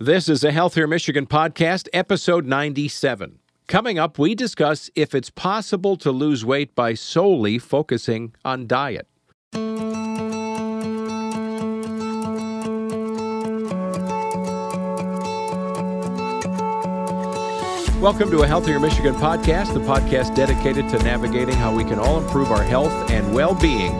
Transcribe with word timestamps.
This 0.00 0.28
is 0.28 0.44
a 0.44 0.52
Healthier 0.52 0.86
Michigan 0.86 1.26
podcast, 1.26 1.88
episode 1.92 2.46
97. 2.46 3.40
Coming 3.66 3.98
up, 3.98 4.16
we 4.16 4.36
discuss 4.36 4.90
if 4.94 5.12
it's 5.12 5.28
possible 5.28 5.96
to 5.96 6.12
lose 6.12 6.44
weight 6.44 6.72
by 6.76 6.94
solely 6.94 7.58
focusing 7.58 8.32
on 8.44 8.68
diet. 8.68 9.08
Welcome 18.00 18.30
to 18.30 18.42
a 18.42 18.46
Healthier 18.46 18.78
Michigan 18.78 19.14
podcast, 19.14 19.74
the 19.74 19.80
podcast 19.80 20.36
dedicated 20.36 20.88
to 20.90 20.98
navigating 21.00 21.56
how 21.56 21.74
we 21.74 21.82
can 21.82 21.98
all 21.98 22.22
improve 22.22 22.52
our 22.52 22.62
health 22.62 23.10
and 23.10 23.34
well 23.34 23.56
being 23.56 23.90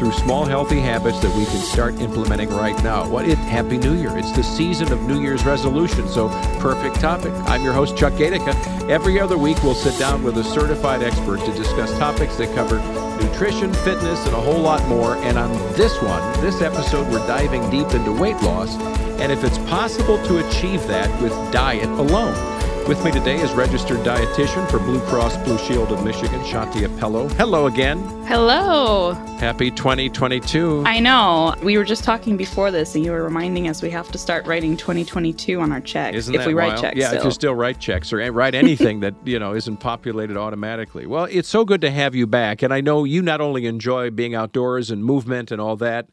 through 0.00 0.12
small, 0.12 0.46
healthy 0.46 0.80
habits 0.80 1.20
that 1.20 1.36
we 1.36 1.44
can 1.44 1.60
start 1.60 2.00
implementing 2.00 2.48
right 2.48 2.82
now. 2.82 3.06
What 3.06 3.28
it 3.28 3.36
Happy 3.36 3.76
New 3.76 3.92
Year. 3.92 4.16
It's 4.16 4.32
the 4.32 4.42
season 4.42 4.90
of 4.92 5.02
New 5.02 5.20
Year's 5.20 5.44
resolution, 5.44 6.08
so 6.08 6.30
perfect 6.58 6.98
topic. 7.00 7.34
I'm 7.44 7.62
your 7.62 7.74
host, 7.74 7.98
Chuck 7.98 8.14
Gaidica. 8.14 8.54
Every 8.88 9.20
other 9.20 9.36
week, 9.36 9.62
we'll 9.62 9.74
sit 9.74 9.98
down 9.98 10.22
with 10.22 10.38
a 10.38 10.44
certified 10.44 11.02
expert 11.02 11.40
to 11.40 11.52
discuss 11.52 11.92
topics 11.98 12.36
that 12.36 12.54
cover 12.54 12.78
nutrition, 13.22 13.74
fitness, 13.74 14.24
and 14.24 14.34
a 14.34 14.40
whole 14.40 14.60
lot 14.60 14.88
more. 14.88 15.16
And 15.16 15.36
on 15.36 15.52
this 15.74 15.94
one, 16.02 16.40
this 16.40 16.62
episode, 16.62 17.06
we're 17.12 17.26
diving 17.26 17.68
deep 17.68 17.92
into 17.92 18.10
weight 18.10 18.40
loss 18.40 18.74
and 19.20 19.30
if 19.30 19.44
it's 19.44 19.58
possible 19.58 20.16
to 20.24 20.48
achieve 20.48 20.86
that 20.86 21.10
with 21.20 21.32
diet 21.52 21.90
alone. 21.90 22.59
With 22.88 23.04
me 23.04 23.12
today 23.12 23.36
is 23.36 23.52
registered 23.52 23.98
dietitian 23.98 24.68
for 24.68 24.80
Blue 24.80 24.98
Cross 25.02 25.36
Blue 25.44 25.56
Shield 25.58 25.92
of 25.92 26.04
Michigan, 26.04 26.40
Shanthi 26.40 26.84
Appelö. 26.86 27.30
Hello 27.34 27.66
again. 27.66 27.98
Hello. 28.26 29.12
Happy 29.38 29.70
2022. 29.70 30.82
I 30.84 30.98
know. 30.98 31.54
We 31.62 31.78
were 31.78 31.84
just 31.84 32.02
talking 32.02 32.36
before 32.36 32.72
this, 32.72 32.96
and 32.96 33.04
you 33.04 33.12
were 33.12 33.22
reminding 33.22 33.68
us 33.68 33.80
we 33.80 33.90
have 33.90 34.10
to 34.10 34.18
start 34.18 34.44
writing 34.44 34.76
2022 34.76 35.60
on 35.60 35.70
our 35.70 35.80
checks 35.80 36.16
Isn't 36.16 36.34
if 36.34 36.40
that 36.40 36.48
we 36.48 36.54
write 36.54 36.70
wild? 36.70 36.80
checks. 36.80 36.96
Yeah, 36.96 37.08
still. 37.08 37.18
if 37.20 37.24
you 37.26 37.30
still 37.30 37.54
write 37.54 37.78
checks 37.78 38.12
or 38.12 38.32
write 38.32 38.56
anything 38.56 39.00
that 39.00 39.14
you 39.24 39.38
know 39.38 39.54
isn't 39.54 39.76
populated 39.76 40.36
automatically. 40.36 41.06
Well, 41.06 41.24
it's 41.30 41.48
so 41.48 41.64
good 41.64 41.80
to 41.82 41.92
have 41.92 42.16
you 42.16 42.26
back, 42.26 42.60
and 42.60 42.74
I 42.74 42.80
know 42.80 43.04
you 43.04 43.22
not 43.22 43.40
only 43.40 43.66
enjoy 43.66 44.10
being 44.10 44.34
outdoors 44.34 44.90
and 44.90 45.04
movement 45.04 45.52
and 45.52 45.60
all 45.60 45.76
that, 45.76 46.08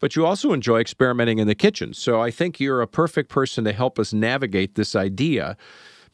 but 0.00 0.16
you 0.16 0.24
also 0.24 0.54
enjoy 0.54 0.80
experimenting 0.80 1.38
in 1.38 1.46
the 1.46 1.54
kitchen. 1.54 1.92
So 1.92 2.22
I 2.22 2.30
think 2.30 2.58
you're 2.58 2.80
a 2.80 2.88
perfect 2.88 3.28
person 3.28 3.64
to 3.64 3.72
help 3.72 3.98
us 3.98 4.14
navigate 4.14 4.76
this 4.76 4.96
idea. 4.96 5.58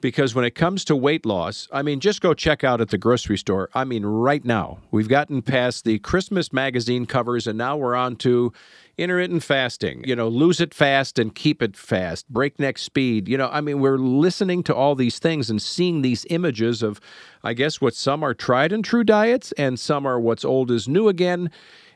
Because 0.00 0.34
when 0.34 0.44
it 0.44 0.54
comes 0.54 0.84
to 0.84 0.94
weight 0.94 1.27
loss, 1.27 1.66
I 1.72 1.82
mean, 1.82 1.98
just 1.98 2.20
go 2.20 2.32
check 2.32 2.62
out 2.62 2.80
at 2.80 2.91
the 2.91 2.98
grocery 2.98 3.36
store. 3.36 3.68
I 3.74 3.84
mean, 3.84 4.06
right 4.06 4.44
now, 4.44 4.78
we've 4.92 5.08
gotten 5.08 5.42
past 5.42 5.84
the 5.84 5.98
Christmas 5.98 6.52
magazine 6.52 7.04
covers, 7.04 7.48
and 7.48 7.58
now 7.58 7.77
we're 7.77 7.96
on 7.96 8.14
to 8.16 8.52
intermittent 8.96 9.42
fasting. 9.42 10.04
You 10.06 10.14
know, 10.14 10.28
lose 10.28 10.60
it 10.60 10.72
fast 10.72 11.19
and 11.19 11.34
keep 11.34 11.62
it 11.62 11.76
fast, 11.76 12.28
breakneck 12.28 12.78
speed. 12.78 13.26
You 13.26 13.38
know, 13.38 13.48
I 13.52 13.60
mean, 13.60 13.80
we're 13.80 13.98
listening 13.98 14.62
to 14.64 14.74
all 14.74 14.94
these 14.94 15.19
things 15.19 15.50
and 15.50 15.60
seeing 15.60 16.02
these 16.02 16.24
images 16.30 16.82
of, 16.82 17.00
I 17.42 17.54
guess, 17.54 17.80
what 17.80 17.94
some 17.94 18.22
are 18.22 18.34
tried 18.34 18.72
and 18.72 18.84
true 18.84 19.04
diets, 19.04 19.52
and 19.52 19.80
some 19.80 20.06
are 20.06 20.20
what's 20.20 20.44
old 20.44 20.70
is 20.70 20.88
new 20.88 21.08
again 21.08 21.50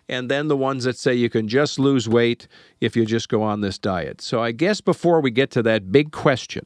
and 0.09 0.31
then 0.31 0.49
the 0.49 0.57
ones 0.57 0.85
that 0.85 0.99
say 0.99 1.15
you 1.15 1.31
can 1.31 1.49
just 1.49 1.79
lose 1.79 2.09
weight 2.09 2.49
if 2.81 2.97
you 2.97 3.07
just 3.07 3.29
go 3.29 3.43
on 3.43 3.61
this 3.61 3.79
diet. 3.79 4.21
So 4.21 4.43
I 4.43 4.53
guess 4.53 4.81
before 4.81 5.21
we 5.21 5.31
get 5.31 5.51
to 5.53 5.63
that 5.63 5.93
big 5.93 6.13
question, 6.13 6.65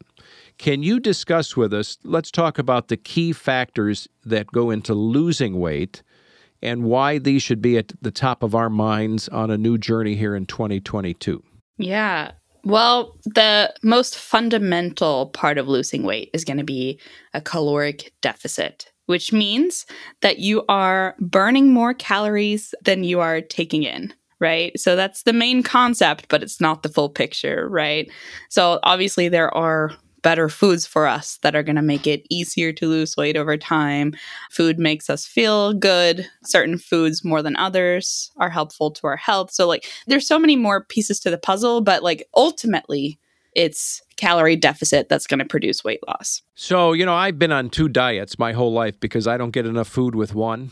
can 0.59 0.83
you 0.83 1.01
discuss 1.01 1.57
with 1.57 1.73
us? 1.75 1.99
Let's 2.03 2.31
talk 2.31 2.59
about 2.59 2.89
the 2.89 2.97
key 2.97 3.33
factors 3.33 4.09
that 4.25 4.47
go 4.49 4.71
into 4.71 4.95
losing 4.95 5.59
weight 5.59 6.03
and 6.63 6.85
why 6.85 7.19
these 7.19 7.43
should 7.43 7.61
be 7.61 7.77
at 7.77 7.93
the 8.01 8.11
top 8.11 8.43
of 8.43 8.55
our 8.55 8.71
minds 8.71 9.29
on 9.29 9.51
a 9.51 9.59
new 9.59 9.77
journey 9.77 10.15
here 10.15 10.35
in 10.35 10.47
2022. 10.47 11.43
Yeah. 11.79 12.33
Well, 12.65 13.17
the 13.25 13.73
most 13.83 14.17
fundamental 14.17 15.27
part 15.27 15.59
of 15.59 15.69
losing 15.69 16.03
weight 16.03 16.31
is 16.33 16.45
going 16.45 16.57
to 16.57 16.65
be 16.65 16.99
a 17.35 17.41
caloric 17.41 18.13
deficit, 18.23 18.91
which 19.05 19.33
means 19.33 19.87
that 20.23 20.39
you 20.39 20.65
are 20.69 21.15
burning 21.21 21.73
more 21.73 21.95
calories 21.95 22.75
than 22.83 23.05
you 23.05 23.21
are 23.21 23.41
taking 23.41 23.85
in. 23.85 24.13
Right. 24.39 24.79
So 24.79 24.97
that's 24.97 25.23
the 25.23 25.33
main 25.33 25.63
concept, 25.63 26.27
but 26.29 26.43
it's 26.43 26.61
not 26.61 26.83
the 26.83 26.91
full 26.91 27.09
picture. 27.09 27.69
Right. 27.71 28.11
So 28.51 28.81
obviously, 28.83 29.29
there 29.29 29.55
are 29.55 29.93
better 30.23 30.49
foods 30.49 30.87
for 30.87 31.07
us 31.07 31.39
that 31.43 31.55
are 31.55 31.63
going 31.63 31.77
to 31.77 31.83
make 31.83 32.07
it 32.07 32.27
easier 32.31 32.73
to 32.73 32.89
lose 32.89 33.17
weight 33.17 33.37
over 33.37 33.57
time. 33.57 34.15
Food 34.51 34.79
makes 34.79 35.09
us 35.09 35.27
feel 35.27 35.73
good. 35.73 36.29
Certain 36.45 36.79
foods 36.79 37.25
more 37.25 37.43
than 37.43 37.57
others 37.57 38.33
are 38.37 38.51
helpful 38.51 38.91
to 38.91 39.07
our 39.07 39.17
health. 39.17 39.51
So 39.53 39.69
like 39.69 39.87
there's 40.07 40.27
so 40.27 40.39
many 40.39 40.57
more 40.57 40.85
pieces 40.85 41.21
to 41.21 41.31
the 41.31 41.39
puzzle, 41.39 41.81
but 41.81 42.03
like 42.03 42.27
ultimately 42.35 43.19
it's 43.55 44.03
calorie 44.17 44.57
deficit 44.57 45.09
that's 45.09 45.27
going 45.27 45.39
to 45.39 45.45
produce 45.45 45.83
weight 45.83 46.01
loss. 46.07 46.43
So, 46.55 46.93
you 46.93 47.07
know, 47.07 47.15
I've 47.15 47.39
been 47.39 47.53
on 47.53 47.71
two 47.71 47.89
diets 47.89 48.39
my 48.39 48.53
whole 48.53 48.73
life 48.73 49.01
because 49.01 49.27
I 49.27 49.37
don't 49.39 49.51
get 49.51 49.67
enough 49.67 49.89
food 49.89 50.15
with 50.15 50.35
one. 50.35 50.71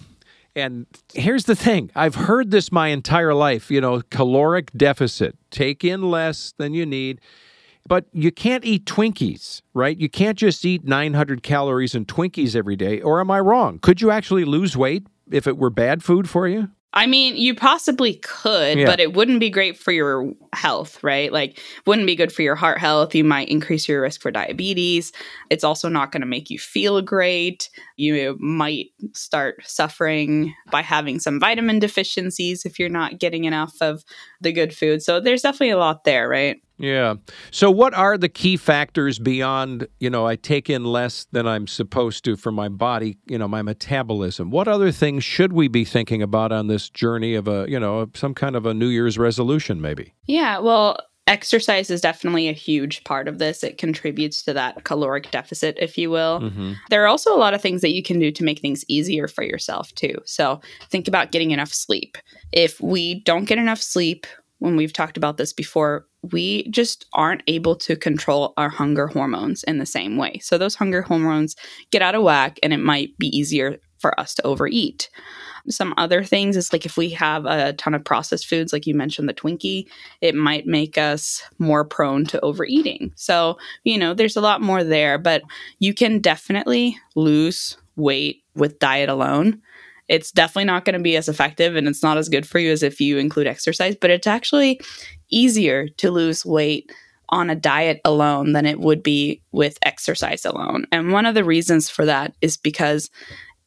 And 0.56 0.86
here's 1.14 1.44
the 1.44 1.56
thing 1.56 1.90
I've 1.94 2.14
heard 2.14 2.50
this 2.50 2.70
my 2.70 2.88
entire 2.88 3.34
life, 3.34 3.70
you 3.70 3.80
know, 3.80 4.02
caloric 4.10 4.70
deficit, 4.76 5.36
take 5.50 5.82
in 5.82 6.10
less 6.10 6.54
than 6.58 6.74
you 6.74 6.86
need. 6.86 7.20
But 7.86 8.06
you 8.12 8.32
can't 8.32 8.64
eat 8.64 8.86
Twinkies, 8.86 9.60
right? 9.74 9.98
You 9.98 10.08
can't 10.08 10.38
just 10.38 10.64
eat 10.64 10.84
900 10.84 11.42
calories 11.42 11.94
in 11.94 12.06
Twinkies 12.06 12.56
every 12.56 12.76
day. 12.76 13.00
Or 13.02 13.20
am 13.20 13.30
I 13.30 13.40
wrong? 13.40 13.78
Could 13.78 14.00
you 14.00 14.10
actually 14.10 14.44
lose 14.44 14.76
weight 14.76 15.06
if 15.30 15.46
it 15.46 15.58
were 15.58 15.70
bad 15.70 16.02
food 16.02 16.28
for 16.28 16.48
you? 16.48 16.68
I 16.96 17.06
mean, 17.08 17.36
you 17.36 17.56
possibly 17.56 18.14
could, 18.22 18.78
Yeah. 18.78 18.86
but 18.86 19.00
it 19.00 19.14
wouldn't 19.14 19.40
be 19.40 19.50
great 19.50 19.76
for 19.76 19.90
your 19.90 20.32
health, 20.52 21.02
right? 21.02 21.32
Like, 21.32 21.58
wouldn't 21.86 22.06
be 22.06 22.14
good 22.14 22.30
for 22.32 22.42
your 22.42 22.54
heart 22.54 22.78
health. 22.78 23.16
You 23.16 23.24
might 23.24 23.48
increase 23.48 23.88
your 23.88 24.00
risk 24.00 24.22
for 24.22 24.30
diabetes. 24.30 25.10
It's 25.50 25.64
also 25.64 25.88
not 25.88 26.12
going 26.12 26.20
to 26.20 26.26
make 26.26 26.50
you 26.50 26.58
feel 26.60 27.02
great. 27.02 27.68
You 27.96 28.36
might 28.38 28.90
start 29.12 29.56
suffering 29.64 30.54
by 30.70 30.82
having 30.82 31.18
some 31.18 31.40
vitamin 31.40 31.80
deficiencies 31.80 32.64
if 32.64 32.78
you're 32.78 32.88
not 32.88 33.18
getting 33.18 33.42
enough 33.42 33.74
of 33.80 34.04
the 34.40 34.52
good 34.52 34.72
food. 34.74 35.02
So, 35.02 35.18
there's 35.18 35.42
definitely 35.42 35.70
a 35.70 35.78
lot 35.78 36.04
there, 36.04 36.28
right? 36.28 36.58
Yeah. 36.78 37.14
So, 37.50 37.70
what 37.70 37.94
are 37.94 38.18
the 38.18 38.28
key 38.28 38.56
factors 38.56 39.18
beyond, 39.18 39.86
you 40.00 40.10
know, 40.10 40.26
I 40.26 40.36
take 40.36 40.68
in 40.68 40.84
less 40.84 41.26
than 41.30 41.46
I'm 41.46 41.66
supposed 41.66 42.24
to 42.24 42.36
for 42.36 42.50
my 42.50 42.68
body, 42.68 43.18
you 43.26 43.38
know, 43.38 43.46
my 43.46 43.62
metabolism? 43.62 44.50
What 44.50 44.66
other 44.66 44.90
things 44.90 45.22
should 45.24 45.52
we 45.52 45.68
be 45.68 45.84
thinking 45.84 46.22
about 46.22 46.52
on 46.52 46.66
this 46.66 46.88
journey 46.88 47.34
of 47.34 47.46
a, 47.46 47.66
you 47.68 47.78
know, 47.78 48.10
some 48.14 48.34
kind 48.34 48.56
of 48.56 48.66
a 48.66 48.74
New 48.74 48.88
Year's 48.88 49.18
resolution, 49.18 49.80
maybe? 49.80 50.14
Yeah, 50.26 50.58
well, 50.58 50.98
exercise 51.26 51.90
is 51.90 52.00
definitely 52.00 52.48
a 52.48 52.52
huge 52.52 53.04
part 53.04 53.28
of 53.28 53.38
this. 53.38 53.62
It 53.62 53.78
contributes 53.78 54.42
to 54.42 54.52
that 54.54 54.84
caloric 54.84 55.30
deficit, 55.30 55.76
if 55.80 55.96
you 55.96 56.10
will. 56.10 56.40
Mm-hmm. 56.40 56.72
There 56.90 57.02
are 57.02 57.06
also 57.06 57.34
a 57.34 57.38
lot 57.38 57.54
of 57.54 57.62
things 57.62 57.80
that 57.80 57.92
you 57.92 58.02
can 58.02 58.18
do 58.18 58.30
to 58.32 58.44
make 58.44 58.60
things 58.60 58.84
easier 58.88 59.28
for 59.28 59.42
yourself, 59.42 59.94
too. 59.94 60.16
So 60.24 60.60
think 60.90 61.08
about 61.08 61.32
getting 61.32 61.52
enough 61.52 61.72
sleep. 61.72 62.18
If 62.52 62.80
we 62.80 63.20
don't 63.20 63.46
get 63.46 63.58
enough 63.58 63.80
sleep, 63.80 64.26
when 64.64 64.76
we've 64.76 64.94
talked 64.94 65.18
about 65.18 65.36
this 65.36 65.52
before, 65.52 66.06
we 66.32 66.66
just 66.70 67.04
aren't 67.12 67.42
able 67.46 67.76
to 67.76 67.96
control 67.96 68.54
our 68.56 68.70
hunger 68.70 69.06
hormones 69.06 69.62
in 69.64 69.78
the 69.78 69.84
same 69.84 70.16
way. 70.16 70.38
So 70.42 70.56
those 70.56 70.74
hunger 70.74 71.02
hormones 71.02 71.54
get 71.90 72.00
out 72.00 72.14
of 72.14 72.22
whack, 72.22 72.58
and 72.62 72.72
it 72.72 72.78
might 72.78 73.16
be 73.18 73.26
easier 73.26 73.76
for 73.98 74.18
us 74.18 74.34
to 74.34 74.46
overeat. 74.46 75.10
Some 75.68 75.92
other 75.98 76.24
things 76.24 76.56
is 76.56 76.72
like 76.72 76.86
if 76.86 76.96
we 76.96 77.10
have 77.10 77.44
a 77.44 77.74
ton 77.74 77.94
of 77.94 78.04
processed 78.04 78.46
foods, 78.46 78.72
like 78.72 78.86
you 78.86 78.94
mentioned 78.94 79.28
the 79.28 79.34
Twinkie, 79.34 79.86
it 80.22 80.34
might 80.34 80.66
make 80.66 80.96
us 80.96 81.42
more 81.58 81.84
prone 81.84 82.24
to 82.26 82.40
overeating. 82.40 83.12
So, 83.16 83.58
you 83.82 83.98
know, 83.98 84.14
there's 84.14 84.36
a 84.36 84.42
lot 84.42 84.62
more 84.62 84.82
there, 84.82 85.18
but 85.18 85.42
you 85.78 85.92
can 85.92 86.20
definitely 86.20 86.98
lose 87.14 87.76
weight 87.96 88.42
with 88.54 88.78
diet 88.78 89.10
alone. 89.10 89.60
It's 90.08 90.30
definitely 90.30 90.64
not 90.64 90.84
going 90.84 90.94
to 90.98 91.02
be 91.02 91.16
as 91.16 91.28
effective 91.28 91.76
and 91.76 91.88
it's 91.88 92.02
not 92.02 92.18
as 92.18 92.28
good 92.28 92.46
for 92.46 92.58
you 92.58 92.70
as 92.70 92.82
if 92.82 93.00
you 93.00 93.18
include 93.18 93.46
exercise, 93.46 93.96
but 93.98 94.10
it's 94.10 94.26
actually 94.26 94.80
easier 95.30 95.88
to 95.88 96.10
lose 96.10 96.44
weight 96.44 96.90
on 97.30 97.50
a 97.50 97.54
diet 97.54 98.00
alone 98.04 98.52
than 98.52 98.66
it 98.66 98.80
would 98.80 99.02
be 99.02 99.40
with 99.52 99.78
exercise 99.82 100.44
alone. 100.44 100.86
And 100.92 101.12
one 101.12 101.26
of 101.26 101.34
the 101.34 101.44
reasons 101.44 101.88
for 101.88 102.04
that 102.04 102.34
is 102.40 102.56
because 102.56 103.10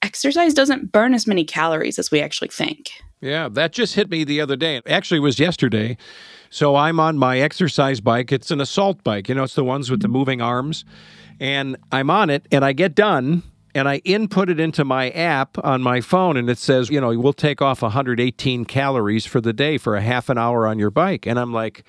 exercise 0.02 0.54
doesn't 0.54 0.92
burn 0.92 1.14
as 1.14 1.28
many 1.28 1.44
calories 1.44 1.98
as 1.98 2.12
we 2.12 2.22
actually 2.22 2.50
think. 2.50 2.92
Yeah, 3.20 3.50
that 3.50 3.72
just 3.72 3.96
hit 3.96 4.12
me 4.12 4.24
the 4.24 4.42
other 4.42 4.56
day. 4.56 4.82
Actually, 4.86 5.18
it 5.18 5.22
was 5.22 5.40
yesterday. 5.40 5.98
So 6.50 6.76
I'm 6.76 7.00
on 7.00 7.18
my 7.18 7.40
exercise 7.40 8.00
bike. 8.00 8.32
It's 8.32 8.52
an 8.52 8.62
assault 8.62 9.04
bike. 9.04 9.28
You 9.28 9.36
know, 9.36 9.44
it's 9.44 9.56
the 9.56 9.64
ones 9.64 9.90
with 9.90 10.02
the 10.02 10.08
moving 10.08 10.40
arms. 10.40 10.86
And 11.40 11.78
I'm 11.92 12.10
on 12.10 12.30
it 12.30 12.48
and 12.52 12.64
I 12.64 12.74
get 12.74 12.96
done 12.96 13.44
and 13.78 13.88
I 13.88 13.98
input 13.98 14.50
it 14.50 14.60
into 14.60 14.84
my 14.84 15.10
app 15.12 15.64
on 15.64 15.82
my 15.82 16.02
phone 16.02 16.36
and 16.36 16.50
it 16.50 16.58
says, 16.58 16.90
you 16.90 17.00
know, 17.00 17.18
we'll 17.18 17.34
take 17.34 17.62
off 17.62 17.82
118 17.82 18.66
calories 18.66 19.26
for 19.26 19.40
the 19.40 19.54
day 19.54 19.78
for 19.78 19.96
a 19.96 20.02
half 20.02 20.30
an 20.30 20.38
hour 20.38 20.68
on 20.68 20.80
your 20.80 20.90
bike. 20.90 21.26
And 21.28 21.40
I'm 21.40 21.54
like, 21.54 21.84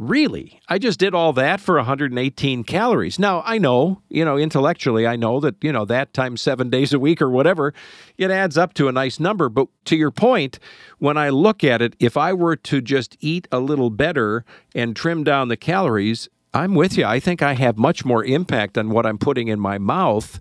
Really? 0.00 0.58
I 0.66 0.78
just 0.78 0.98
did 0.98 1.14
all 1.14 1.34
that 1.34 1.60
for 1.60 1.76
118 1.76 2.64
calories. 2.64 3.18
Now, 3.18 3.42
I 3.44 3.58
know, 3.58 4.00
you 4.08 4.24
know, 4.24 4.38
intellectually, 4.38 5.06
I 5.06 5.16
know 5.16 5.40
that, 5.40 5.56
you 5.60 5.70
know, 5.70 5.84
that 5.84 6.14
times 6.14 6.40
seven 6.40 6.70
days 6.70 6.94
a 6.94 6.98
week 6.98 7.20
or 7.20 7.28
whatever, 7.28 7.74
it 8.16 8.30
adds 8.30 8.56
up 8.56 8.72
to 8.74 8.88
a 8.88 8.92
nice 8.92 9.20
number. 9.20 9.50
But 9.50 9.68
to 9.84 9.96
your 9.96 10.10
point, 10.10 10.58
when 11.00 11.18
I 11.18 11.28
look 11.28 11.62
at 11.62 11.82
it, 11.82 11.96
if 11.98 12.16
I 12.16 12.32
were 12.32 12.56
to 12.56 12.80
just 12.80 13.18
eat 13.20 13.46
a 13.52 13.60
little 13.60 13.90
better 13.90 14.46
and 14.74 14.96
trim 14.96 15.22
down 15.22 15.48
the 15.48 15.56
calories, 15.58 16.30
I'm 16.54 16.74
with 16.74 16.96
you. 16.96 17.04
I 17.04 17.20
think 17.20 17.42
I 17.42 17.52
have 17.52 17.76
much 17.76 18.02
more 18.02 18.24
impact 18.24 18.78
on 18.78 18.88
what 18.88 19.04
I'm 19.04 19.18
putting 19.18 19.48
in 19.48 19.60
my 19.60 19.76
mouth 19.76 20.40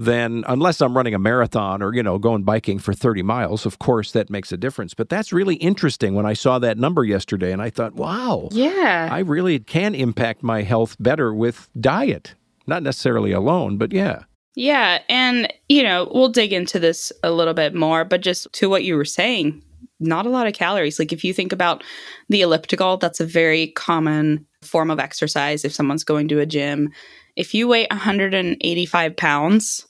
than 0.00 0.44
unless 0.48 0.80
I'm 0.80 0.96
running 0.96 1.12
a 1.12 1.18
marathon 1.18 1.82
or, 1.82 1.94
you 1.94 2.02
know, 2.02 2.16
going 2.16 2.42
biking 2.42 2.78
for 2.78 2.94
30 2.94 3.22
miles. 3.22 3.66
Of 3.66 3.78
course, 3.78 4.12
that 4.12 4.30
makes 4.30 4.50
a 4.50 4.56
difference. 4.56 4.94
But 4.94 5.10
that's 5.10 5.30
really 5.30 5.56
interesting 5.56 6.14
when 6.14 6.24
I 6.24 6.32
saw 6.32 6.58
that 6.58 6.78
number 6.78 7.04
yesterday 7.04 7.52
and 7.52 7.60
I 7.60 7.68
thought, 7.68 7.96
wow. 7.96 8.48
Yeah. 8.50 9.10
I 9.12 9.18
really 9.18 9.58
can 9.58 9.94
impact 9.94 10.42
my 10.42 10.62
health 10.62 10.96
better 10.98 11.34
with 11.34 11.68
diet. 11.78 12.34
Not 12.66 12.82
necessarily 12.82 13.32
alone, 13.32 13.76
but 13.76 13.92
yeah. 13.92 14.22
Yeah. 14.54 15.02
And, 15.10 15.52
you 15.68 15.82
know, 15.82 16.10
we'll 16.14 16.30
dig 16.30 16.54
into 16.54 16.78
this 16.78 17.12
a 17.22 17.30
little 17.30 17.54
bit 17.54 17.74
more, 17.74 18.06
but 18.06 18.22
just 18.22 18.50
to 18.54 18.70
what 18.70 18.84
you 18.84 18.96
were 18.96 19.04
saying, 19.04 19.62
not 20.00 20.24
a 20.24 20.30
lot 20.30 20.46
of 20.46 20.54
calories. 20.54 20.98
Like 20.98 21.12
if 21.12 21.24
you 21.24 21.34
think 21.34 21.52
about 21.52 21.84
the 22.30 22.40
elliptical, 22.40 22.96
that's 22.96 23.20
a 23.20 23.26
very 23.26 23.66
common 23.72 24.46
form 24.62 24.90
of 24.90 24.98
exercise 24.98 25.62
if 25.62 25.74
someone's 25.74 26.04
going 26.04 26.28
to 26.28 26.40
a 26.40 26.46
gym. 26.46 26.90
If 27.36 27.54
you 27.54 27.68
weigh 27.68 27.86
185 27.90 29.16
pounds, 29.16 29.86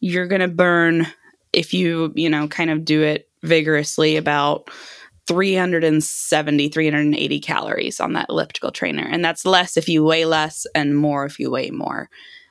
you're 0.00 0.26
going 0.26 0.40
to 0.40 0.48
burn, 0.48 1.06
if 1.52 1.74
you, 1.74 2.12
you 2.14 2.28
know, 2.28 2.48
kind 2.48 2.70
of 2.70 2.84
do 2.84 3.02
it 3.02 3.28
vigorously, 3.42 4.16
about 4.16 4.70
370, 5.26 6.68
380 6.70 7.40
calories 7.40 8.00
on 8.00 8.14
that 8.14 8.26
elliptical 8.30 8.70
trainer. 8.70 9.06
And 9.06 9.24
that's 9.24 9.44
less 9.44 9.76
if 9.76 9.88
you 9.88 10.02
weigh 10.02 10.24
less 10.24 10.66
and 10.74 10.96
more 10.96 11.26
if 11.26 11.38
you 11.38 11.50
weigh 11.50 11.70
more. 11.70 12.08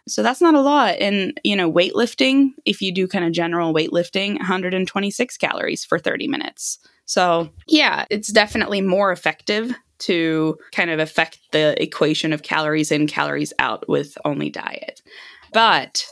So 0.07 0.23
that's 0.23 0.41
not 0.41 0.53
a 0.53 0.61
lot. 0.61 0.95
And, 0.99 1.38
you 1.44 1.55
know, 1.55 1.71
weightlifting, 1.71 2.51
if 2.65 2.81
you 2.81 2.94
do 2.94 3.07
kind 3.07 3.25
of 3.25 3.31
general 3.33 3.73
weightlifting, 3.73 4.38
126 4.38 5.38
calories 5.38 5.83
for 5.83 5.99
30 5.99 6.27
minutes. 6.27 6.79
So, 7.05 7.49
yeah, 7.67 8.05
it's 8.09 8.31
definitely 8.31 8.81
more 8.81 9.11
effective 9.11 9.73
to 9.99 10.57
kind 10.71 10.91
of 10.91 10.99
affect 10.99 11.39
the 11.51 11.81
equation 11.81 12.31
of 12.31 12.44
calories 12.44 12.91
in, 12.91 13.07
calories 13.07 13.53
out 13.59 13.88
with 13.89 14.17
only 14.23 14.49
diet. 14.49 15.01
But 15.51 16.05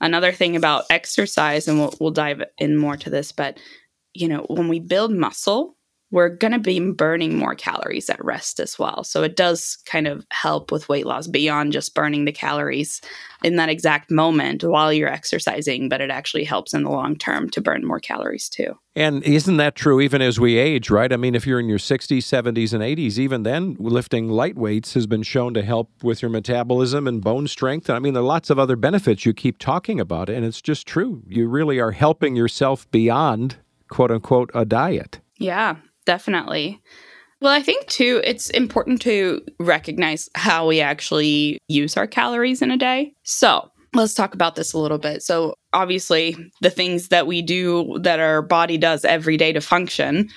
another 0.00 0.32
thing 0.32 0.56
about 0.56 0.84
exercise, 0.90 1.68
and 1.68 1.78
we'll, 1.78 1.94
we'll 2.00 2.10
dive 2.10 2.42
in 2.58 2.76
more 2.76 2.96
to 2.96 3.10
this, 3.10 3.32
but, 3.32 3.58
you 4.14 4.28
know, 4.28 4.46
when 4.48 4.68
we 4.68 4.80
build 4.80 5.12
muscle, 5.12 5.76
we're 6.10 6.28
going 6.28 6.52
to 6.52 6.58
be 6.58 6.80
burning 6.90 7.36
more 7.36 7.54
calories 7.54 8.10
at 8.10 8.24
rest 8.24 8.58
as 8.58 8.78
well. 8.78 9.04
So 9.04 9.22
it 9.22 9.36
does 9.36 9.78
kind 9.86 10.08
of 10.08 10.26
help 10.30 10.72
with 10.72 10.88
weight 10.88 11.06
loss 11.06 11.26
beyond 11.26 11.72
just 11.72 11.94
burning 11.94 12.24
the 12.24 12.32
calories 12.32 13.00
in 13.44 13.56
that 13.56 13.68
exact 13.68 14.10
moment 14.10 14.64
while 14.64 14.92
you're 14.92 15.08
exercising, 15.08 15.88
but 15.88 16.00
it 16.00 16.10
actually 16.10 16.44
helps 16.44 16.74
in 16.74 16.82
the 16.82 16.90
long 16.90 17.16
term 17.16 17.48
to 17.50 17.60
burn 17.60 17.86
more 17.86 18.00
calories 18.00 18.48
too. 18.48 18.76
And 18.96 19.22
isn't 19.22 19.56
that 19.58 19.76
true 19.76 20.00
even 20.00 20.20
as 20.20 20.40
we 20.40 20.58
age, 20.58 20.90
right? 20.90 21.12
I 21.12 21.16
mean, 21.16 21.36
if 21.36 21.46
you're 21.46 21.60
in 21.60 21.68
your 21.68 21.78
60s, 21.78 22.18
70s, 22.18 22.72
and 22.72 22.82
80s, 22.82 23.18
even 23.18 23.44
then, 23.44 23.76
lifting 23.78 24.28
light 24.28 24.56
weights 24.56 24.94
has 24.94 25.06
been 25.06 25.22
shown 25.22 25.54
to 25.54 25.62
help 25.62 25.90
with 26.02 26.22
your 26.22 26.30
metabolism 26.30 27.06
and 27.06 27.22
bone 27.22 27.46
strength. 27.46 27.88
I 27.88 28.00
mean, 28.00 28.14
there 28.14 28.22
are 28.22 28.26
lots 28.26 28.50
of 28.50 28.58
other 28.58 28.76
benefits 28.76 29.24
you 29.24 29.32
keep 29.32 29.58
talking 29.58 30.00
about, 30.00 30.28
and 30.28 30.44
it's 30.44 30.60
just 30.60 30.86
true. 30.88 31.22
You 31.28 31.48
really 31.48 31.78
are 31.78 31.92
helping 31.92 32.34
yourself 32.34 32.90
beyond, 32.90 33.56
quote 33.88 34.10
unquote, 34.10 34.50
a 34.54 34.64
diet. 34.64 35.20
Yeah, 35.38 35.76
definitely. 36.04 36.80
Well, 37.40 37.52
I 37.52 37.62
think 37.62 37.86
too, 37.86 38.20
it's 38.22 38.50
important 38.50 39.00
to 39.02 39.42
recognize 39.58 40.28
how 40.34 40.66
we 40.66 40.80
actually 40.80 41.58
use 41.68 41.96
our 41.96 42.06
calories 42.06 42.60
in 42.60 42.70
a 42.70 42.76
day. 42.76 43.14
So 43.22 43.70
let's 43.94 44.14
talk 44.14 44.34
about 44.34 44.56
this 44.56 44.72
a 44.72 44.78
little 44.78 44.98
bit. 44.98 45.22
So, 45.22 45.54
obviously, 45.72 46.36
the 46.60 46.70
things 46.70 47.08
that 47.08 47.26
we 47.26 47.42
do 47.42 47.98
that 48.00 48.20
our 48.20 48.42
body 48.42 48.78
does 48.78 49.04
every 49.04 49.36
day 49.36 49.52
to 49.52 49.60
function, 49.60 50.28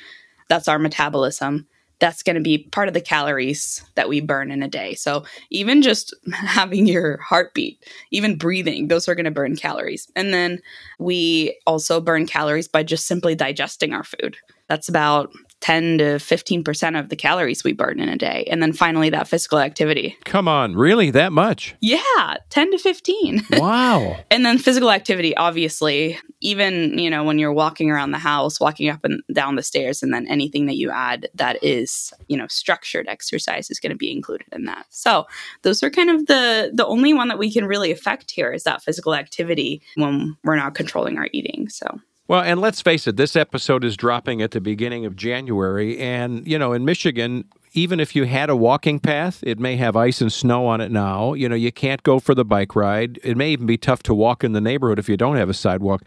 that's 0.49 0.67
our 0.67 0.79
metabolism. 0.79 1.67
That's 1.99 2.23
going 2.23 2.35
to 2.35 2.41
be 2.41 2.57
part 2.57 2.89
of 2.89 2.93
the 2.93 3.01
calories 3.01 3.81
that 3.95 4.09
we 4.09 4.19
burn 4.19 4.51
in 4.51 4.61
a 4.61 4.67
day. 4.67 4.93
So, 4.95 5.23
even 5.49 5.81
just 5.81 6.13
having 6.33 6.87
your 6.87 7.17
heartbeat, 7.17 7.83
even 8.11 8.37
breathing, 8.37 8.87
those 8.87 9.07
are 9.07 9.15
going 9.15 9.25
to 9.25 9.31
burn 9.31 9.55
calories. 9.55 10.09
And 10.15 10.33
then 10.33 10.59
we 10.99 11.59
also 11.67 12.01
burn 12.01 12.25
calories 12.25 12.67
by 12.67 12.83
just 12.83 13.07
simply 13.07 13.35
digesting 13.35 13.93
our 13.93 14.03
food. 14.03 14.37
That's 14.67 14.89
about 14.89 15.31
10 15.63 15.99
to 15.99 16.03
15% 16.15 16.99
of 16.99 17.07
the 17.07 17.15
calories 17.15 17.63
we 17.63 17.71
burn 17.71 17.97
in 18.01 18.09
a 18.09 18.17
day. 18.17 18.45
And 18.51 18.61
then 18.61 18.73
finally, 18.73 19.09
that 19.11 19.29
physical 19.29 19.59
activity. 19.59 20.17
Come 20.25 20.45
on, 20.45 20.75
really? 20.75 21.09
That 21.09 21.31
much? 21.31 21.73
Yeah, 21.79 22.35
10 22.49 22.71
to 22.71 22.77
15. 22.77 23.43
Wow. 23.63 24.17
and 24.29 24.45
then 24.45 24.57
physical 24.57 24.91
activity, 24.91 25.37
obviously, 25.37 26.19
even, 26.41 26.97
you 26.97 27.09
know, 27.09 27.23
when 27.23 27.39
you're 27.39 27.53
walking 27.53 27.89
around 27.89 28.11
the 28.11 28.17
house, 28.17 28.59
walking 28.59 28.89
up 28.89 29.05
and 29.05 29.21
down 29.31 29.55
the 29.55 29.63
stairs, 29.63 30.03
and 30.03 30.13
then 30.13 30.27
anything 30.27 30.65
that 30.65 30.75
you 30.75 30.91
add 30.91 31.29
that 31.35 31.63
is, 31.63 32.11
you 32.27 32.35
know, 32.35 32.47
structured 32.47 33.07
exercise 33.07 33.71
is 33.71 33.79
going 33.79 33.91
to 33.91 33.97
be 33.97 34.11
included 34.11 34.47
in 34.51 34.65
that. 34.65 34.85
So 34.89 35.27
those 35.61 35.81
are 35.81 35.89
kind 35.89 36.09
of 36.09 36.25
the, 36.25 36.71
the 36.73 36.85
only 36.85 37.13
one 37.13 37.29
that 37.29 37.39
we 37.39 37.49
can 37.49 37.65
really 37.65 37.91
affect 37.91 38.31
here 38.31 38.51
is 38.51 38.63
that 38.63 38.83
physical 38.83 39.15
activity 39.15 39.81
when 39.95 40.35
we're 40.43 40.57
not 40.57 40.75
controlling 40.75 41.17
our 41.17 41.29
eating. 41.31 41.69
So. 41.69 42.01
Well, 42.33 42.41
and 42.41 42.59
let's 42.59 42.81
face 42.81 43.05
it, 43.05 43.15
this 43.15 43.35
episode 43.35 43.83
is 43.83 43.95
dropping 43.95 44.41
at 44.41 44.49
the 44.49 44.59
beginning 44.59 45.05
of 45.05 45.15
January. 45.15 45.99
And, 45.99 46.47
you 46.47 46.57
know, 46.57 46.73
in 46.73 46.83
Michigan, 46.83 47.45
even 47.73 47.99
if 47.99 48.15
you 48.15 48.25
had 48.25 48.49
a 48.49 48.55
walking 48.55 48.99
path, 48.99 49.43
it 49.43 49.59
may 49.59 49.75
have 49.77 49.95
ice 49.95 50.21
and 50.21 50.31
snow 50.31 50.67
on 50.67 50.79
it 50.79 50.91
now. 50.91 51.33
You 51.33 51.49
know, 51.49 51.55
you 51.55 51.71
can't 51.71 52.03
go 52.03 52.19
for 52.19 52.35
the 52.35 52.45
bike 52.45 52.75
ride. 52.75 53.19
It 53.23 53.35
may 53.35 53.51
even 53.51 53.65
be 53.65 53.77
tough 53.77 54.03
to 54.03 54.13
walk 54.13 54.43
in 54.43 54.53
the 54.53 54.61
neighborhood 54.61 54.99
if 54.99 55.09
you 55.09 55.17
don't 55.17 55.37
have 55.37 55.49
a 55.49 55.53
sidewalk. 55.53 56.03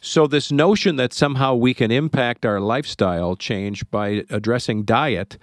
So, 0.00 0.28
this 0.28 0.52
notion 0.52 0.96
that 0.96 1.12
somehow 1.12 1.54
we 1.54 1.74
can 1.74 1.90
impact 1.90 2.46
our 2.46 2.60
lifestyle 2.60 3.34
change 3.34 3.88
by 3.90 4.24
addressing 4.30 4.84
diet 4.84 5.38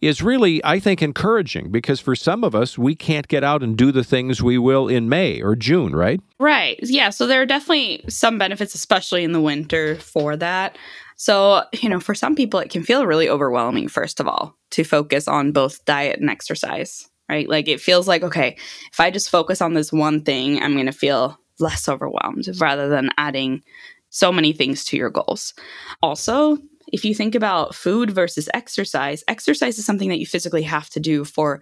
is 0.00 0.22
really, 0.22 0.64
I 0.64 0.80
think, 0.80 1.02
encouraging 1.02 1.70
because 1.70 2.00
for 2.00 2.16
some 2.16 2.42
of 2.42 2.54
us, 2.54 2.78
we 2.78 2.94
can't 2.94 3.28
get 3.28 3.44
out 3.44 3.62
and 3.62 3.76
do 3.76 3.92
the 3.92 4.02
things 4.02 4.42
we 4.42 4.58
will 4.58 4.88
in 4.88 5.08
May 5.08 5.40
or 5.42 5.54
June, 5.54 5.94
right? 5.94 6.20
Right. 6.38 6.78
Yeah. 6.82 7.10
So 7.10 7.26
there 7.26 7.42
are 7.42 7.46
definitely 7.46 8.04
some 8.08 8.38
benefits, 8.38 8.74
especially 8.74 9.24
in 9.24 9.32
the 9.32 9.40
winter, 9.40 9.96
for 9.96 10.36
that. 10.36 10.76
So, 11.20 11.64
you 11.74 11.90
know, 11.90 12.00
for 12.00 12.14
some 12.14 12.34
people, 12.34 12.60
it 12.60 12.70
can 12.70 12.82
feel 12.82 13.04
really 13.04 13.28
overwhelming, 13.28 13.88
first 13.88 14.20
of 14.20 14.26
all, 14.26 14.56
to 14.70 14.84
focus 14.84 15.28
on 15.28 15.52
both 15.52 15.84
diet 15.84 16.18
and 16.18 16.30
exercise, 16.30 17.10
right? 17.28 17.46
Like 17.46 17.68
it 17.68 17.78
feels 17.78 18.08
like, 18.08 18.22
okay, 18.22 18.56
if 18.90 18.98
I 18.98 19.10
just 19.10 19.28
focus 19.28 19.60
on 19.60 19.74
this 19.74 19.92
one 19.92 20.22
thing, 20.22 20.62
I'm 20.62 20.72
going 20.72 20.86
to 20.86 20.92
feel 20.92 21.38
less 21.58 21.90
overwhelmed 21.90 22.48
rather 22.58 22.88
than 22.88 23.10
adding 23.18 23.62
so 24.08 24.32
many 24.32 24.54
things 24.54 24.82
to 24.86 24.96
your 24.96 25.10
goals. 25.10 25.52
Also, 26.02 26.56
if 26.90 27.04
you 27.04 27.14
think 27.14 27.34
about 27.34 27.74
food 27.74 28.10
versus 28.10 28.48
exercise, 28.54 29.22
exercise 29.28 29.78
is 29.78 29.84
something 29.84 30.08
that 30.08 30.20
you 30.20 30.26
physically 30.26 30.62
have 30.62 30.88
to 30.88 31.00
do 31.00 31.26
for 31.26 31.60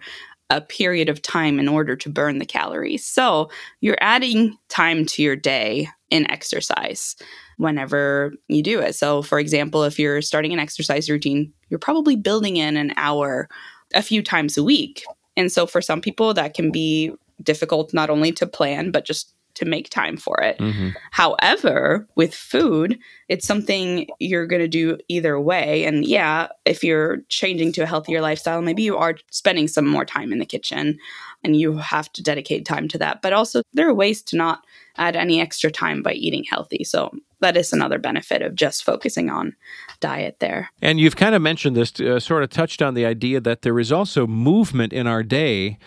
a 0.49 0.61
period 0.61 1.09
of 1.09 1.21
time 1.21 1.59
in 1.59 1.67
order 1.67 1.97
to 1.97 2.09
burn 2.09 2.39
the 2.39 2.45
calories. 2.45 3.05
So 3.05 3.49
you're 3.81 3.97
adding 3.99 4.57
time 4.69 5.05
to 5.07 5.21
your 5.21 5.35
day 5.35 5.89
in 6.09 6.31
exercise 6.31 7.17
whenever 7.59 8.31
you 8.47 8.63
do 8.63 8.79
it. 8.79 8.95
So, 8.95 9.21
for 9.21 9.37
example, 9.37 9.83
if 9.83 9.99
you're 9.99 10.21
starting 10.21 10.53
an 10.53 10.59
exercise 10.59 11.09
routine, 11.09 11.53
you're 11.69 11.77
probably 11.77 12.15
building 12.15 12.55
in 12.55 12.77
an 12.77 12.93
hour 12.95 13.49
a 13.93 14.01
few 14.01 14.23
times 14.23 14.57
a 14.57 14.63
week. 14.63 15.03
And 15.35 15.51
so, 15.51 15.67
for 15.67 15.81
some 15.81 15.99
people, 15.99 16.33
that 16.33 16.53
can 16.53 16.71
be 16.71 17.11
difficult 17.43 17.93
not 17.93 18.09
only 18.09 18.31
to 18.31 18.47
plan, 18.47 18.91
but 18.91 19.05
just 19.05 19.33
to 19.55 19.65
make 19.65 19.89
time 19.89 20.15
for 20.15 20.41
it. 20.41 20.57
Mm-hmm. 20.59 20.89
However, 21.11 22.07
with 22.15 22.33
food, 22.33 22.97
it's 23.27 23.45
something 23.45 24.07
you're 24.19 24.47
going 24.47 24.61
to 24.61 24.69
do 24.69 24.97
either 25.09 25.37
way. 25.37 25.83
And 25.83 26.05
yeah, 26.05 26.47
if 26.63 26.81
you're 26.81 27.17
changing 27.27 27.73
to 27.73 27.81
a 27.81 27.85
healthier 27.85 28.21
lifestyle, 28.21 28.61
maybe 28.61 28.83
you 28.83 28.95
are 28.95 29.17
spending 29.31 29.67
some 29.67 29.85
more 29.85 30.05
time 30.05 30.31
in 30.31 30.39
the 30.39 30.45
kitchen 30.45 30.97
and 31.43 31.57
you 31.57 31.77
have 31.77 32.09
to 32.13 32.23
dedicate 32.23 32.65
time 32.65 32.87
to 32.87 32.97
that. 32.99 33.21
But 33.21 33.33
also, 33.33 33.61
there 33.73 33.89
are 33.89 33.93
ways 33.93 34.21
to 34.23 34.37
not 34.37 34.61
add 34.95 35.17
any 35.17 35.41
extra 35.41 35.69
time 35.69 36.03
by 36.03 36.13
eating 36.13 36.45
healthy. 36.49 36.85
So, 36.85 37.11
that 37.41 37.57
is 37.57 37.73
another 37.73 37.97
benefit 37.97 38.41
of 38.41 38.55
just 38.55 38.83
focusing 38.83 39.29
on 39.29 39.55
diet 39.99 40.37
there. 40.39 40.69
And 40.81 40.99
you've 40.99 41.15
kind 41.15 41.35
of 41.35 41.41
mentioned 41.41 41.75
this, 41.75 41.99
uh, 41.99 42.19
sort 42.19 42.43
of 42.43 42.49
touched 42.49 42.81
on 42.81 42.93
the 42.93 43.05
idea 43.05 43.39
that 43.41 43.61
there 43.61 43.79
is 43.79 43.91
also 43.91 44.27
movement 44.27 44.93
in 44.93 45.07
our 45.07 45.23
day 45.23 45.77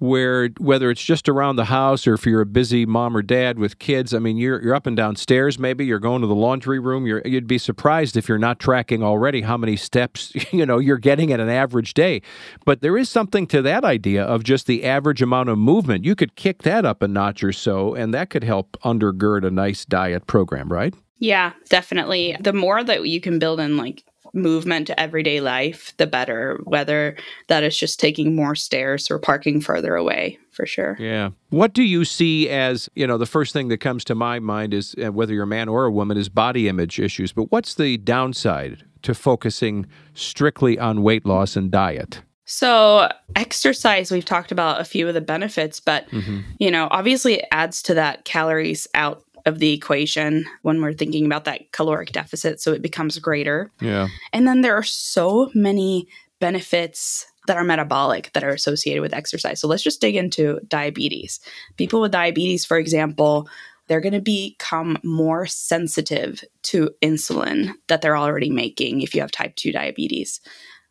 where 0.00 0.48
whether 0.58 0.90
it's 0.90 1.04
just 1.04 1.28
around 1.28 1.56
the 1.56 1.66
house 1.66 2.06
or 2.06 2.14
if 2.14 2.24
you're 2.24 2.40
a 2.40 2.46
busy 2.46 2.86
mom 2.86 3.14
or 3.14 3.22
dad 3.22 3.58
with 3.58 3.78
kids, 3.78 4.12
I 4.14 4.18
mean, 4.18 4.38
you're 4.38 4.60
you're 4.62 4.74
up 4.74 4.86
and 4.86 4.96
down 4.96 5.14
stairs. 5.14 5.58
Maybe 5.58 5.84
you're 5.84 5.98
going 5.98 6.22
to 6.22 6.26
the 6.26 6.34
laundry 6.34 6.78
room. 6.78 7.06
You're, 7.06 7.22
you'd 7.24 7.46
be 7.46 7.58
surprised 7.58 8.16
if 8.16 8.28
you're 8.28 8.38
not 8.38 8.58
tracking 8.58 9.02
already 9.02 9.42
how 9.42 9.56
many 9.56 9.76
steps 9.76 10.32
you 10.52 10.66
know 10.66 10.78
you're 10.78 10.98
getting 10.98 11.32
at 11.32 11.38
an 11.38 11.50
average 11.50 11.94
day. 11.94 12.22
But 12.64 12.80
there 12.80 12.96
is 12.96 13.08
something 13.08 13.46
to 13.48 13.62
that 13.62 13.84
idea 13.84 14.24
of 14.24 14.42
just 14.42 14.66
the 14.66 14.84
average 14.84 15.22
amount 15.22 15.50
of 15.50 15.58
movement. 15.58 16.04
You 16.04 16.16
could 16.16 16.34
kick 16.34 16.62
that 16.62 16.84
up 16.84 17.02
a 17.02 17.08
notch 17.08 17.44
or 17.44 17.52
so, 17.52 17.94
and 17.94 18.12
that 18.14 18.30
could 18.30 18.44
help 18.44 18.78
undergird 18.82 19.46
a 19.46 19.50
nice 19.50 19.84
diet 19.84 20.26
program, 20.26 20.72
right? 20.72 20.94
Yeah, 21.18 21.52
definitely. 21.68 22.36
The 22.40 22.54
more 22.54 22.82
that 22.82 23.06
you 23.06 23.20
can 23.20 23.38
build 23.38 23.60
in 23.60 23.76
like 23.76 24.02
movement 24.32 24.86
to 24.86 24.98
everyday 24.98 25.40
life, 25.40 25.92
the 25.96 26.06
better, 26.06 26.60
whether 26.64 27.16
that 27.48 27.62
is 27.62 27.76
just 27.76 27.98
taking 28.00 28.34
more 28.34 28.54
stairs 28.54 29.10
or 29.10 29.18
parking 29.18 29.60
further 29.60 29.96
away, 29.96 30.38
for 30.50 30.66
sure. 30.66 30.96
Yeah. 30.98 31.30
What 31.50 31.72
do 31.72 31.82
you 31.82 32.04
see 32.04 32.48
as, 32.48 32.88
you 32.94 33.06
know, 33.06 33.18
the 33.18 33.26
first 33.26 33.52
thing 33.52 33.68
that 33.68 33.78
comes 33.78 34.04
to 34.04 34.14
my 34.14 34.38
mind 34.38 34.74
is 34.74 34.94
uh, 35.02 35.12
whether 35.12 35.34
you're 35.34 35.44
a 35.44 35.46
man 35.46 35.68
or 35.68 35.84
a 35.84 35.90
woman 35.90 36.16
is 36.16 36.28
body 36.28 36.68
image 36.68 36.98
issues, 36.98 37.32
but 37.32 37.50
what's 37.50 37.74
the 37.74 37.96
downside 37.98 38.84
to 39.02 39.14
focusing 39.14 39.86
strictly 40.14 40.78
on 40.78 41.02
weight 41.02 41.24
loss 41.24 41.56
and 41.56 41.70
diet? 41.70 42.22
So, 42.44 43.08
exercise, 43.36 44.10
we've 44.10 44.24
talked 44.24 44.50
about 44.50 44.80
a 44.80 44.84
few 44.84 45.06
of 45.06 45.14
the 45.14 45.20
benefits, 45.20 45.78
but 45.78 46.08
Mm-hmm. 46.10 46.40
you 46.58 46.70
know, 46.70 46.88
obviously 46.90 47.34
it 47.34 47.48
adds 47.52 47.80
to 47.82 47.94
that 47.94 48.24
calories 48.24 48.88
out 48.94 49.22
of 49.46 49.58
the 49.58 49.72
equation 49.72 50.44
when 50.62 50.80
we're 50.80 50.92
thinking 50.92 51.26
about 51.26 51.44
that 51.44 51.72
caloric 51.72 52.12
deficit. 52.12 52.60
So 52.60 52.72
it 52.72 52.82
becomes 52.82 53.18
greater. 53.18 53.70
Yeah. 53.80 54.08
And 54.32 54.46
then 54.46 54.60
there 54.60 54.74
are 54.74 54.82
so 54.82 55.50
many 55.54 56.08
benefits 56.38 57.26
that 57.46 57.56
are 57.56 57.64
metabolic 57.64 58.30
that 58.34 58.44
are 58.44 58.50
associated 58.50 59.00
with 59.00 59.14
exercise. 59.14 59.60
So 59.60 59.68
let's 59.68 59.82
just 59.82 60.00
dig 60.00 60.16
into 60.16 60.60
diabetes. 60.68 61.40
People 61.76 62.00
with 62.00 62.12
diabetes, 62.12 62.64
for 62.64 62.78
example, 62.78 63.48
they're 63.88 64.00
going 64.00 64.12
to 64.12 64.20
become 64.20 64.98
more 65.02 65.46
sensitive 65.46 66.44
to 66.62 66.90
insulin 67.02 67.72
that 67.88 68.02
they're 68.02 68.16
already 68.16 68.50
making 68.50 69.00
if 69.00 69.14
you 69.14 69.20
have 69.20 69.32
type 69.32 69.56
2 69.56 69.72
diabetes 69.72 70.40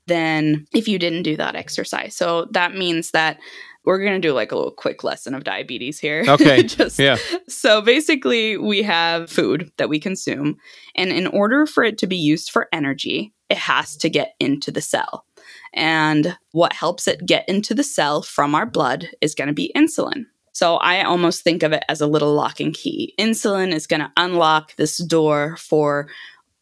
than 0.06 0.66
if 0.74 0.88
you 0.88 1.00
didn't 1.00 1.24
do 1.24 1.38
that 1.38 1.56
exercise. 1.56 2.16
So 2.16 2.48
that 2.52 2.76
means 2.76 3.12
that 3.12 3.40
we're 3.90 3.98
going 3.98 4.22
to 4.22 4.28
do 4.28 4.34
like 4.34 4.52
a 4.52 4.56
little 4.56 4.72
quick 4.72 5.04
lesson 5.04 5.34
of 5.34 5.44
diabetes 5.44 5.98
here. 6.00 6.24
Okay. 6.30 6.62
Just 6.62 7.00
Yeah. 7.00 7.18
so 7.48 7.82
basically, 7.82 8.56
we 8.56 8.84
have 8.84 9.32
food 9.32 9.72
that 9.78 9.90
we 9.90 10.00
consume, 10.00 10.58
and 10.96 11.12
in 11.12 11.26
order 11.26 11.66
for 11.66 11.84
it 11.84 11.98
to 11.98 12.08
be 12.08 12.16
used 12.16 12.52
for 12.52 12.68
energy, 12.72 13.34
it 13.50 13.58
has 13.58 13.98
to 13.98 14.10
get 14.10 14.36
into 14.40 14.70
the 14.70 14.80
cell. 14.82 15.26
And 15.74 16.38
what 16.52 16.74
helps 16.74 17.08
it 17.08 17.26
get 17.26 17.50
into 17.50 17.74
the 17.74 17.84
cell 17.84 18.22
from 18.22 18.54
our 18.54 18.68
blood 18.68 19.08
is 19.22 19.34
going 19.34 19.48
to 19.48 19.56
be 19.56 19.72
insulin. 19.76 20.26
So 20.54 20.76
I 20.76 21.02
almost 21.04 21.44
think 21.44 21.64
of 21.64 21.74
it 21.74 21.84
as 21.90 22.00
a 22.00 22.08
little 22.08 22.36
lock 22.36 22.60
and 22.60 22.74
key. 22.76 23.16
Insulin 23.18 23.74
is 23.74 23.88
going 23.88 24.02
to 24.02 24.12
unlock 24.18 24.76
this 24.76 24.98
door 24.98 25.58
for 25.58 26.10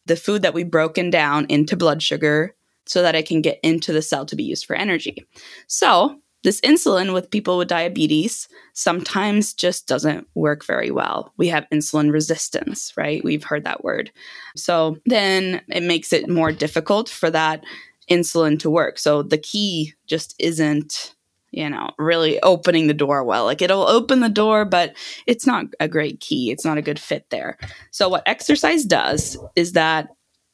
the 0.06 0.16
food 0.16 0.40
that 0.42 0.54
we've 0.54 0.70
broken 0.70 1.10
down 1.10 1.44
into 1.50 1.76
blood 1.76 2.02
sugar 2.02 2.54
so 2.86 3.02
that 3.02 3.14
it 3.14 3.26
can 3.28 3.42
get 3.42 3.60
into 3.62 3.92
the 3.92 4.00
cell 4.00 4.24
to 4.24 4.36
be 4.36 4.44
used 4.44 4.64
for 4.64 4.74
energy. 4.74 5.26
So, 5.66 6.20
this 6.44 6.60
insulin 6.60 7.12
with 7.12 7.30
people 7.30 7.58
with 7.58 7.68
diabetes 7.68 8.48
sometimes 8.72 9.52
just 9.54 9.88
doesn't 9.88 10.26
work 10.34 10.64
very 10.64 10.90
well. 10.90 11.32
We 11.36 11.48
have 11.48 11.66
insulin 11.72 12.12
resistance, 12.12 12.92
right? 12.96 13.24
We've 13.24 13.44
heard 13.44 13.64
that 13.64 13.82
word. 13.82 14.12
So 14.56 14.98
then 15.06 15.62
it 15.68 15.82
makes 15.82 16.12
it 16.12 16.28
more 16.28 16.52
difficult 16.52 17.08
for 17.08 17.30
that 17.30 17.64
insulin 18.10 18.58
to 18.60 18.70
work. 18.70 18.98
So 18.98 19.22
the 19.22 19.38
key 19.38 19.94
just 20.06 20.34
isn't, 20.38 21.14
you 21.50 21.68
know, 21.68 21.90
really 21.98 22.40
opening 22.42 22.86
the 22.86 22.94
door 22.94 23.24
well. 23.24 23.44
Like 23.44 23.60
it'll 23.60 23.88
open 23.88 24.20
the 24.20 24.28
door, 24.28 24.64
but 24.64 24.96
it's 25.26 25.46
not 25.46 25.66
a 25.80 25.88
great 25.88 26.20
key. 26.20 26.50
It's 26.50 26.64
not 26.64 26.78
a 26.78 26.82
good 26.82 27.00
fit 27.00 27.28
there. 27.30 27.58
So 27.90 28.08
what 28.08 28.22
exercise 28.26 28.84
does 28.84 29.36
is 29.56 29.72
that 29.72 30.08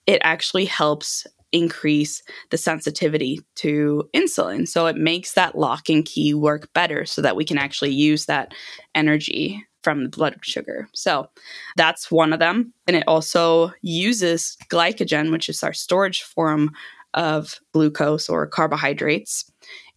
it 0.07 0.21
actually 0.23 0.65
helps 0.65 1.27
increase 1.55 2.23
the 2.51 2.59
sensitivity 2.59 3.41
to 3.55 4.11
insulin. 4.15 4.69
So 4.69 4.87
it 4.87 4.97
makes 4.97 5.33
that 5.35 5.57
lock 5.57 5.89
and 5.89 6.05
key 6.05 6.35
work 6.35 6.71
better 6.75 7.07
so 7.07 7.23
that 7.23 7.37
we 7.37 7.45
can 7.45 7.57
actually 7.57 7.93
use 7.93 8.27
that 8.27 8.53
energy 8.95 9.65
from 9.83 10.03
the 10.03 10.09
blood 10.09 10.37
sugar. 10.43 10.89
So 10.95 11.29
that's 11.77 12.11
one 12.11 12.33
of 12.33 12.41
them. 12.41 12.75
And 12.89 12.97
it 12.97 13.05
also 13.07 13.73
uses 13.83 14.57
glycogen, 14.69 15.31
which 15.31 15.49
is 15.49 15.63
our 15.63 15.73
storage 15.73 16.23
form 16.23 16.73
of 17.13 17.61
glucose 17.73 18.29
or 18.29 18.47
carbohydrates. 18.47 19.45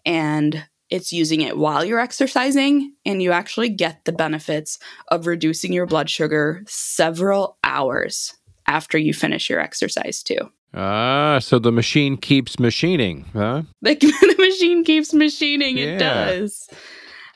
And 0.05 0.63
it's 0.89 1.11
using 1.11 1.41
it 1.41 1.57
while 1.57 1.83
you're 1.83 1.99
exercising, 1.99 2.93
and 3.05 3.21
you 3.21 3.31
actually 3.31 3.69
get 3.69 4.05
the 4.05 4.13
benefits 4.13 4.79
of 5.09 5.27
reducing 5.27 5.73
your 5.73 5.85
blood 5.85 6.09
sugar 6.09 6.63
several 6.67 7.57
hours 7.63 8.37
after 8.67 8.97
you 8.97 9.13
finish 9.13 9.49
your 9.49 9.59
exercise, 9.59 10.21
too. 10.23 10.49
Ah, 10.73 11.39
so 11.39 11.59
the 11.59 11.71
machine 11.71 12.17
keeps 12.17 12.59
machining, 12.59 13.25
huh? 13.33 13.63
The, 13.81 13.95
the 13.95 14.35
machine 14.37 14.83
keeps 14.83 15.13
machining. 15.13 15.77
It 15.77 15.97
does. 15.97 16.69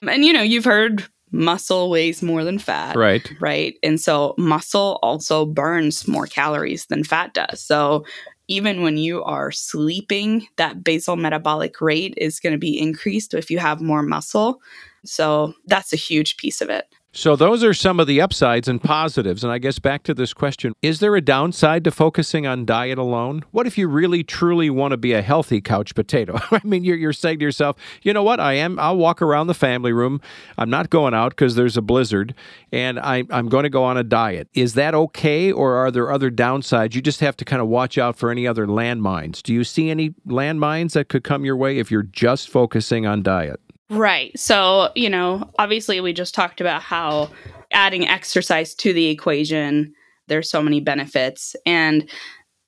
And 0.07 0.25
you 0.25 0.33
know, 0.33 0.41
you've 0.41 0.65
heard 0.65 1.05
muscle 1.31 1.89
weighs 1.89 2.21
more 2.21 2.43
than 2.43 2.59
fat. 2.59 2.95
Right. 2.95 3.31
Right. 3.39 3.75
And 3.83 3.99
so 3.99 4.35
muscle 4.37 4.99
also 5.01 5.45
burns 5.45 6.07
more 6.07 6.27
calories 6.27 6.85
than 6.87 7.03
fat 7.03 7.33
does. 7.33 7.61
So 7.61 8.05
even 8.47 8.81
when 8.81 8.97
you 8.97 9.23
are 9.23 9.51
sleeping, 9.51 10.47
that 10.57 10.83
basal 10.83 11.15
metabolic 11.15 11.79
rate 11.79 12.13
is 12.17 12.39
going 12.39 12.51
to 12.51 12.59
be 12.59 12.77
increased 12.77 13.33
if 13.33 13.49
you 13.49 13.59
have 13.59 13.81
more 13.81 14.03
muscle. 14.03 14.61
So 15.05 15.53
that's 15.67 15.93
a 15.93 15.97
huge 15.97 16.37
piece 16.37 16.61
of 16.61 16.69
it. 16.69 16.85
So 17.13 17.35
those 17.35 17.61
are 17.61 17.73
some 17.73 17.99
of 17.99 18.07
the 18.07 18.21
upsides 18.21 18.69
and 18.69 18.81
positives. 18.81 19.43
And 19.43 19.51
I 19.51 19.57
guess 19.57 19.79
back 19.79 20.03
to 20.03 20.13
this 20.13 20.33
question 20.33 20.73
Is 20.81 21.01
there 21.01 21.13
a 21.17 21.21
downside 21.21 21.83
to 21.83 21.91
focusing 21.91 22.47
on 22.47 22.65
diet 22.65 22.97
alone? 22.97 23.43
What 23.51 23.67
if 23.67 23.77
you 23.77 23.89
really 23.89 24.23
truly 24.23 24.69
want 24.69 24.91
to 24.91 24.97
be 24.97 25.11
a 25.11 25.21
healthy 25.21 25.59
couch 25.59 25.93
potato? 25.93 26.39
I 26.51 26.61
mean, 26.63 26.85
you're, 26.85 26.95
you're 26.95 27.11
saying 27.11 27.39
to 27.39 27.45
yourself, 27.45 27.75
you 28.01 28.13
know 28.13 28.23
what? 28.23 28.39
I 28.39 28.53
am, 28.53 28.79
I'll 28.79 28.95
walk 28.95 29.21
around 29.21 29.47
the 29.47 29.53
family 29.53 29.91
room. 29.91 30.21
I'm 30.57 30.69
not 30.69 30.89
going 30.89 31.13
out 31.13 31.31
because 31.31 31.55
there's 31.55 31.75
a 31.75 31.81
blizzard 31.81 32.33
and 32.71 32.97
I, 32.97 33.25
I'm 33.29 33.49
going 33.49 33.63
to 33.63 33.69
go 33.69 33.83
on 33.83 33.97
a 33.97 34.03
diet. 34.03 34.47
Is 34.53 34.75
that 34.75 34.95
okay? 34.95 35.51
Or 35.51 35.75
are 35.75 35.91
there 35.91 36.11
other 36.13 36.31
downsides? 36.31 36.95
You 36.95 37.01
just 37.01 37.19
have 37.19 37.35
to 37.37 37.45
kind 37.45 37.61
of 37.61 37.67
watch 37.67 37.97
out 37.97 38.15
for 38.15 38.31
any 38.31 38.47
other 38.47 38.65
landmines. 38.65 39.43
Do 39.43 39.53
you 39.53 39.65
see 39.65 39.89
any 39.89 40.11
landmines 40.25 40.93
that 40.93 41.09
could 41.09 41.25
come 41.25 41.43
your 41.43 41.57
way 41.57 41.77
if 41.77 41.91
you're 41.91 42.03
just 42.03 42.49
focusing 42.49 43.05
on 43.05 43.21
diet? 43.21 43.59
Right. 43.91 44.37
So, 44.39 44.89
you 44.95 45.09
know, 45.09 45.51
obviously 45.59 45.99
we 45.99 46.13
just 46.13 46.33
talked 46.33 46.61
about 46.61 46.81
how 46.81 47.29
adding 47.71 48.07
exercise 48.07 48.73
to 48.75 48.93
the 48.93 49.07
equation, 49.07 49.93
there's 50.27 50.49
so 50.49 50.61
many 50.61 50.79
benefits. 50.79 51.57
And 51.65 52.09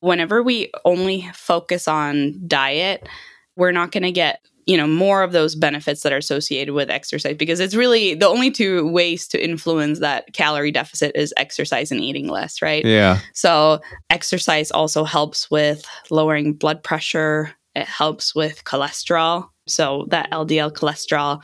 whenever 0.02 0.44
we 0.44 0.70
only 0.84 1.30
focus 1.34 1.88
on 1.88 2.42
diet, 2.46 3.08
we're 3.56 3.72
not 3.72 3.92
going 3.92 4.04
to 4.04 4.12
get, 4.12 4.46
you 4.66 4.76
know, 4.76 4.86
more 4.86 5.24
of 5.24 5.32
those 5.32 5.56
benefits 5.56 6.04
that 6.04 6.12
are 6.12 6.18
associated 6.18 6.74
with 6.74 6.90
exercise 6.90 7.38
because 7.38 7.62
it's 7.62 7.76
really 7.76 8.16
the 8.16 8.28
only 8.28 8.52
two 8.52 8.86
ways 8.90 9.26
to 9.30 9.42
influence 9.42 10.00
that 10.00 10.34
calorie 10.34 10.72
deficit 10.72 11.16
is 11.16 11.34
exercise 11.38 11.90
and 11.90 12.02
eating 12.02 12.28
less, 12.28 12.62
right? 12.62 12.84
Yeah. 12.84 13.20
So, 13.34 13.80
exercise 14.10 14.72
also 14.72 15.06
helps 15.06 15.50
with 15.50 15.86
lowering 16.10 16.54
blood 16.54 16.84
pressure. 16.84 17.52
It 17.76 17.88
helps 17.88 18.36
with 18.36 18.66
cholesterol. 18.66 19.50
So, 19.68 20.06
that 20.10 20.30
LDL 20.32 20.72
cholesterol 20.74 21.42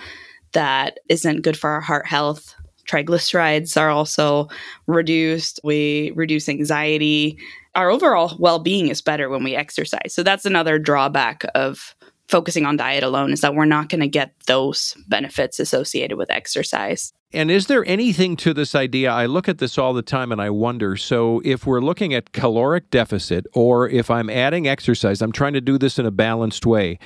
that 0.54 1.00
isn't 1.10 1.42
good 1.42 1.58
for 1.58 1.70
our 1.70 1.82
heart 1.82 2.08
health. 2.08 2.56
Triglycerides 2.88 3.80
are 3.80 3.90
also 3.90 4.48
reduced. 4.88 5.60
We 5.64 6.12
reduce 6.16 6.50
anxiety. 6.50 7.38
Our 7.76 7.90
overall 7.92 8.36
well 8.40 8.60
being 8.60 8.88
is 8.88 9.02
better 9.02 9.30
when 9.30 9.44
we 9.44 9.56
exercise. 9.56 10.14
So, 10.14 10.24
that's 10.24 10.46
another 10.46 10.80
drawback 10.80 11.46
of 11.56 11.96
focusing 12.30 12.66
on 12.66 12.78
diet 12.78 13.04
alone 13.04 13.34
is 13.34 13.42
that 13.42 13.56
we're 13.56 13.66
not 13.66 13.90
going 13.90 14.02
to 14.02 14.08
get 14.08 14.34
those 14.46 14.96
benefits 15.08 15.60
associated 15.60 16.18
with 16.18 16.30
exercise. 16.30 17.12
And 17.32 17.52
is 17.52 17.68
there 17.68 17.86
anything 17.86 18.38
to 18.38 18.54
this 18.54 18.74
idea? 18.74 19.12
I 19.12 19.26
look 19.26 19.48
at 19.48 19.58
this 19.58 19.78
all 19.78 19.94
the 19.94 20.02
time 20.02 20.32
and 20.32 20.42
I 20.42 20.50
wonder 20.50 20.96
so, 20.96 21.42
if 21.46 21.66
we're 21.66 21.82
looking 21.82 22.14
at 22.14 22.32
caloric 22.32 22.90
deficit 22.90 23.46
or 23.54 23.88
if 23.88 24.10
I'm 24.10 24.30
adding 24.30 24.68
exercise, 24.68 25.22
I'm 25.22 25.32
trying 25.32 25.54
to 25.54 25.62
do 25.62 25.78
this 25.78 26.00
in 26.00 26.06
a 26.06 26.12
balanced 26.12 26.66
way. 26.66 26.98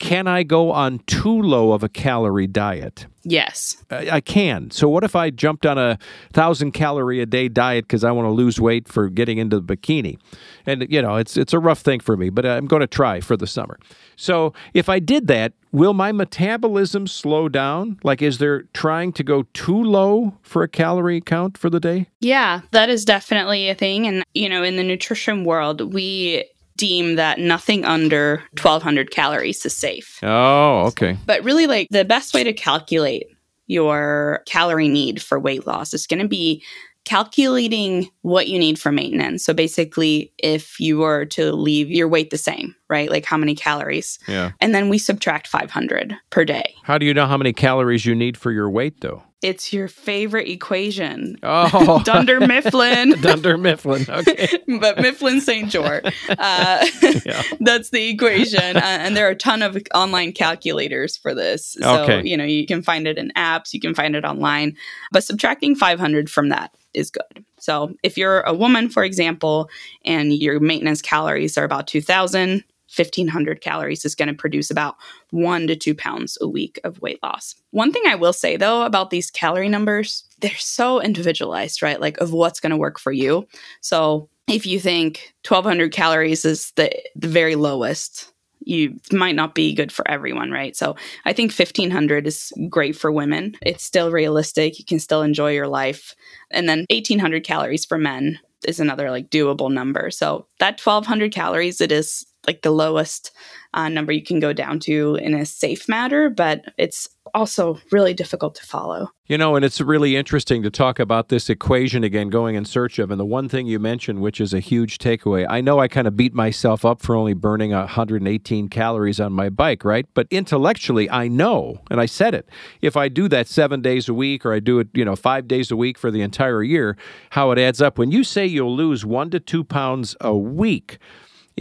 Can 0.00 0.26
I 0.26 0.42
go 0.42 0.72
on 0.72 1.00
too 1.06 1.40
low 1.40 1.72
of 1.72 1.84
a 1.84 1.88
calorie 1.88 2.48
diet? 2.48 3.06
Yes. 3.22 3.76
I 3.90 4.10
I 4.10 4.20
can. 4.20 4.70
So, 4.70 4.88
what 4.88 5.04
if 5.04 5.14
I 5.14 5.30
jumped 5.30 5.66
on 5.66 5.78
a 5.78 5.98
thousand 6.32 6.72
calorie 6.72 7.20
a 7.20 7.26
day 7.26 7.48
diet 7.48 7.84
because 7.84 8.04
I 8.04 8.10
want 8.10 8.26
to 8.26 8.30
lose 8.30 8.60
weight 8.60 8.88
for 8.88 9.08
getting 9.08 9.38
into 9.38 9.60
the 9.60 9.76
bikini? 9.76 10.18
And, 10.66 10.86
you 10.90 11.00
know, 11.00 11.16
it's, 11.16 11.36
it's 11.36 11.52
a 11.52 11.58
rough 11.58 11.80
thing 11.80 12.00
for 12.00 12.16
me, 12.16 12.28
but 12.30 12.44
I'm 12.44 12.66
going 12.66 12.80
to 12.80 12.86
try 12.86 13.20
for 13.20 13.36
the 13.36 13.46
summer. 13.46 13.78
So, 14.16 14.52
if 14.74 14.88
I 14.88 14.98
did 14.98 15.26
that, 15.28 15.52
will 15.72 15.94
my 15.94 16.12
metabolism 16.12 17.06
slow 17.06 17.48
down? 17.48 17.98
Like, 18.02 18.22
is 18.22 18.38
there 18.38 18.62
trying 18.74 19.12
to 19.14 19.24
go 19.24 19.44
too 19.54 19.82
low 19.82 20.34
for 20.42 20.62
a 20.62 20.68
calorie 20.68 21.20
count 21.20 21.56
for 21.56 21.70
the 21.70 21.80
day? 21.80 22.08
Yeah, 22.20 22.60
that 22.72 22.88
is 22.88 23.04
definitely 23.04 23.68
a 23.68 23.74
thing. 23.74 24.06
And, 24.06 24.24
you 24.34 24.48
know, 24.48 24.62
in 24.62 24.76
the 24.76 24.84
nutrition 24.84 25.44
world, 25.44 25.92
we 25.92 26.44
deem 26.80 27.16
that 27.16 27.38
nothing 27.38 27.84
under 27.84 28.42
1200 28.60 29.10
calories 29.10 29.64
is 29.66 29.76
safe. 29.76 30.18
Oh, 30.22 30.86
okay. 30.86 31.16
But 31.26 31.44
really, 31.44 31.66
like, 31.66 31.88
the 31.90 32.04
best 32.04 32.32
way 32.32 32.42
to 32.42 32.54
calculate 32.54 33.26
your 33.66 34.42
calorie 34.46 34.88
need 34.88 35.22
for 35.22 35.38
weight 35.38 35.66
loss 35.66 35.92
is 35.92 36.06
going 36.06 36.22
to 36.22 36.28
be 36.28 36.62
calculating 37.04 38.10
what 38.22 38.48
you 38.48 38.58
need 38.58 38.78
for 38.78 38.90
maintenance. 38.90 39.44
So 39.44 39.52
basically, 39.52 40.32
if 40.38 40.80
you 40.80 40.98
were 40.98 41.26
to 41.26 41.52
leave 41.52 41.90
your 41.90 42.08
weight 42.08 42.30
the 42.30 42.38
same, 42.38 42.74
right? 42.90 43.08
Like 43.08 43.24
how 43.24 43.36
many 43.36 43.54
calories? 43.54 44.18
Yeah. 44.28 44.52
And 44.60 44.74
then 44.74 44.88
we 44.88 44.98
subtract 44.98 45.46
500 45.48 46.14
per 46.30 46.44
day. 46.44 46.74
How 46.82 46.98
do 46.98 47.06
you 47.06 47.14
know 47.14 47.26
how 47.26 47.36
many 47.38 47.52
calories 47.52 48.04
you 48.04 48.14
need 48.14 48.36
for 48.36 48.50
your 48.52 48.68
weight, 48.68 49.00
though? 49.00 49.22
It's 49.42 49.72
your 49.72 49.88
favorite 49.88 50.48
equation. 50.48 51.38
Oh, 51.42 52.02
Dunder 52.04 52.40
Mifflin. 52.40 53.12
Dunder 53.22 53.56
Mifflin. 53.56 54.04
Okay. 54.06 54.48
but 54.80 54.98
Mifflin 54.98 55.40
St. 55.40 55.70
Jeor. 55.70 56.04
Uh, 56.28 56.86
Yeah. 57.24 57.42
That's 57.60 57.88
the 57.88 58.10
equation. 58.10 58.76
Uh, 58.76 58.80
and 58.82 59.16
there 59.16 59.26
are 59.26 59.30
a 59.30 59.34
ton 59.36 59.62
of 59.62 59.78
online 59.94 60.32
calculators 60.32 61.16
for 61.16 61.34
this. 61.34 61.76
So, 61.80 62.02
Okay. 62.02 62.28
you 62.28 62.36
know, 62.36 62.44
you 62.44 62.66
can 62.66 62.82
find 62.82 63.06
it 63.06 63.16
in 63.16 63.32
apps, 63.34 63.72
you 63.72 63.80
can 63.80 63.94
find 63.94 64.14
it 64.14 64.24
online. 64.26 64.76
But 65.10 65.24
subtracting 65.24 65.74
500 65.74 66.28
from 66.28 66.50
that 66.50 66.74
is 66.92 67.10
good. 67.10 67.44
So 67.60 67.94
if 68.02 68.16
you're 68.16 68.40
a 68.40 68.54
woman, 68.54 68.88
for 68.88 69.04
example, 69.04 69.68
and 70.04 70.32
your 70.32 70.60
maintenance 70.60 71.02
calories 71.02 71.56
are 71.58 71.64
about 71.64 71.86
2,000, 71.86 72.64
1500 72.96 73.60
calories 73.60 74.04
is 74.04 74.16
going 74.16 74.28
to 74.28 74.34
produce 74.34 74.70
about 74.70 74.96
one 75.30 75.66
to 75.68 75.76
two 75.76 75.94
pounds 75.94 76.36
a 76.40 76.48
week 76.48 76.80
of 76.82 77.00
weight 77.00 77.20
loss. 77.22 77.54
One 77.70 77.92
thing 77.92 78.02
I 78.06 78.16
will 78.16 78.32
say 78.32 78.56
though 78.56 78.82
about 78.82 79.10
these 79.10 79.30
calorie 79.30 79.68
numbers, 79.68 80.24
they're 80.40 80.50
so 80.56 81.00
individualized, 81.00 81.82
right? 81.82 82.00
Like 82.00 82.18
of 82.18 82.32
what's 82.32 82.58
going 82.58 82.70
to 82.70 82.76
work 82.76 82.98
for 82.98 83.12
you. 83.12 83.46
So 83.80 84.28
if 84.48 84.66
you 84.66 84.80
think 84.80 85.32
1200 85.46 85.92
calories 85.92 86.44
is 86.44 86.72
the, 86.72 86.90
the 87.14 87.28
very 87.28 87.54
lowest, 87.54 88.32
you 88.60 88.98
might 89.12 89.34
not 89.34 89.54
be 89.54 89.74
good 89.74 89.90
for 89.90 90.08
everyone, 90.08 90.50
right? 90.50 90.76
So 90.76 90.96
I 91.24 91.32
think 91.32 91.52
1500 91.52 92.26
is 92.26 92.52
great 92.68 92.96
for 92.96 93.10
women. 93.10 93.56
It's 93.62 93.84
still 93.84 94.10
realistic. 94.10 94.78
You 94.78 94.84
can 94.84 95.00
still 95.00 95.22
enjoy 95.22 95.52
your 95.52 95.68
life. 95.68 96.14
And 96.50 96.68
then 96.68 96.86
1800 96.90 97.44
calories 97.44 97.84
for 97.84 97.98
men 97.98 98.38
is 98.66 98.80
another 98.80 99.10
like 99.10 99.30
doable 99.30 99.72
number. 99.72 100.10
So 100.10 100.46
that 100.58 100.80
1200 100.80 101.32
calories, 101.32 101.80
it 101.80 101.90
is 101.90 102.26
like 102.46 102.62
the 102.62 102.70
lowest 102.70 103.32
uh, 103.74 103.88
number 103.88 104.12
you 104.12 104.22
can 104.22 104.40
go 104.40 104.52
down 104.52 104.80
to 104.80 105.16
in 105.16 105.34
a 105.34 105.46
safe 105.46 105.88
matter, 105.88 106.28
but 106.28 106.64
it's 106.76 107.08
also 107.34 107.78
really 107.92 108.14
difficult 108.14 108.54
to 108.56 108.66
follow. 108.66 109.08
You 109.26 109.38
know, 109.38 109.54
and 109.54 109.64
it's 109.64 109.80
really 109.80 110.16
interesting 110.16 110.62
to 110.64 110.70
talk 110.70 110.98
about 110.98 111.28
this 111.28 111.48
equation 111.48 112.02
again, 112.02 112.30
going 112.30 112.56
in 112.56 112.64
search 112.64 112.98
of. 112.98 113.12
And 113.12 113.20
the 113.20 113.24
one 113.24 113.48
thing 113.48 113.68
you 113.68 113.78
mentioned, 113.78 114.20
which 114.20 114.40
is 114.40 114.52
a 114.52 114.58
huge 114.58 114.98
takeaway, 114.98 115.46
I 115.48 115.60
know 115.60 115.78
I 115.78 115.86
kind 115.86 116.08
of 116.08 116.16
beat 116.16 116.34
myself 116.34 116.84
up 116.84 117.00
for 117.00 117.14
only 117.14 117.34
burning 117.34 117.70
118 117.70 118.68
calories 118.68 119.20
on 119.20 119.32
my 119.32 119.48
bike, 119.48 119.84
right? 119.84 120.06
But 120.14 120.26
intellectually, 120.30 121.08
I 121.08 121.28
know, 121.28 121.80
and 121.90 122.00
I 122.00 122.06
said 122.06 122.34
it, 122.34 122.48
if 122.82 122.96
I 122.96 123.08
do 123.08 123.28
that 123.28 123.46
seven 123.46 123.80
days 123.82 124.08
a 124.08 124.14
week 124.14 124.44
or 124.44 124.52
I 124.52 124.58
do 124.58 124.80
it, 124.80 124.88
you 124.94 125.04
know, 125.04 125.14
five 125.14 125.46
days 125.46 125.70
a 125.70 125.76
week 125.76 125.96
for 125.96 126.10
the 126.10 126.22
entire 126.22 126.64
year, 126.64 126.96
how 127.30 127.52
it 127.52 127.58
adds 127.58 127.80
up. 127.80 127.98
When 127.98 128.10
you 128.10 128.24
say 128.24 128.46
you'll 128.46 128.74
lose 128.74 129.04
one 129.06 129.30
to 129.30 129.38
two 129.38 129.62
pounds 129.62 130.16
a 130.20 130.34
week, 130.34 130.98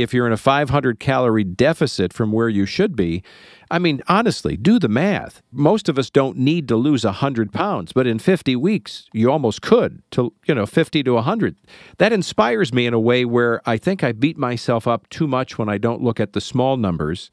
if 0.01 0.13
you're 0.13 0.27
in 0.27 0.33
a 0.33 0.37
500 0.37 0.99
calorie 0.99 1.43
deficit 1.43 2.13
from 2.13 2.31
where 2.31 2.49
you 2.49 2.65
should 2.65 2.95
be, 2.95 3.23
I 3.71 3.77
mean, 3.77 4.01
honestly, 4.07 4.57
do 4.57 4.79
the 4.79 4.87
math. 4.87 5.41
Most 5.51 5.89
of 5.89 5.99
us 5.99 6.09
don't 6.09 6.37
need 6.37 6.67
to 6.69 6.75
lose 6.75 7.05
100 7.05 7.51
pounds, 7.51 7.93
but 7.93 8.07
in 8.07 8.17
50 8.17 8.55
weeks, 8.55 9.07
you 9.13 9.31
almost 9.31 9.61
could 9.61 10.01
to, 10.11 10.33
you 10.45 10.55
know, 10.55 10.65
50 10.65 11.03
to 11.03 11.13
100. 11.13 11.55
That 11.97 12.11
inspires 12.11 12.73
me 12.73 12.87
in 12.87 12.93
a 12.93 12.99
way 12.99 13.25
where 13.25 13.61
I 13.65 13.77
think 13.77 14.03
I 14.03 14.11
beat 14.11 14.37
myself 14.37 14.87
up 14.87 15.07
too 15.09 15.27
much 15.27 15.57
when 15.57 15.69
I 15.69 15.77
don't 15.77 16.01
look 16.01 16.19
at 16.19 16.33
the 16.33 16.41
small 16.41 16.77
numbers 16.77 17.29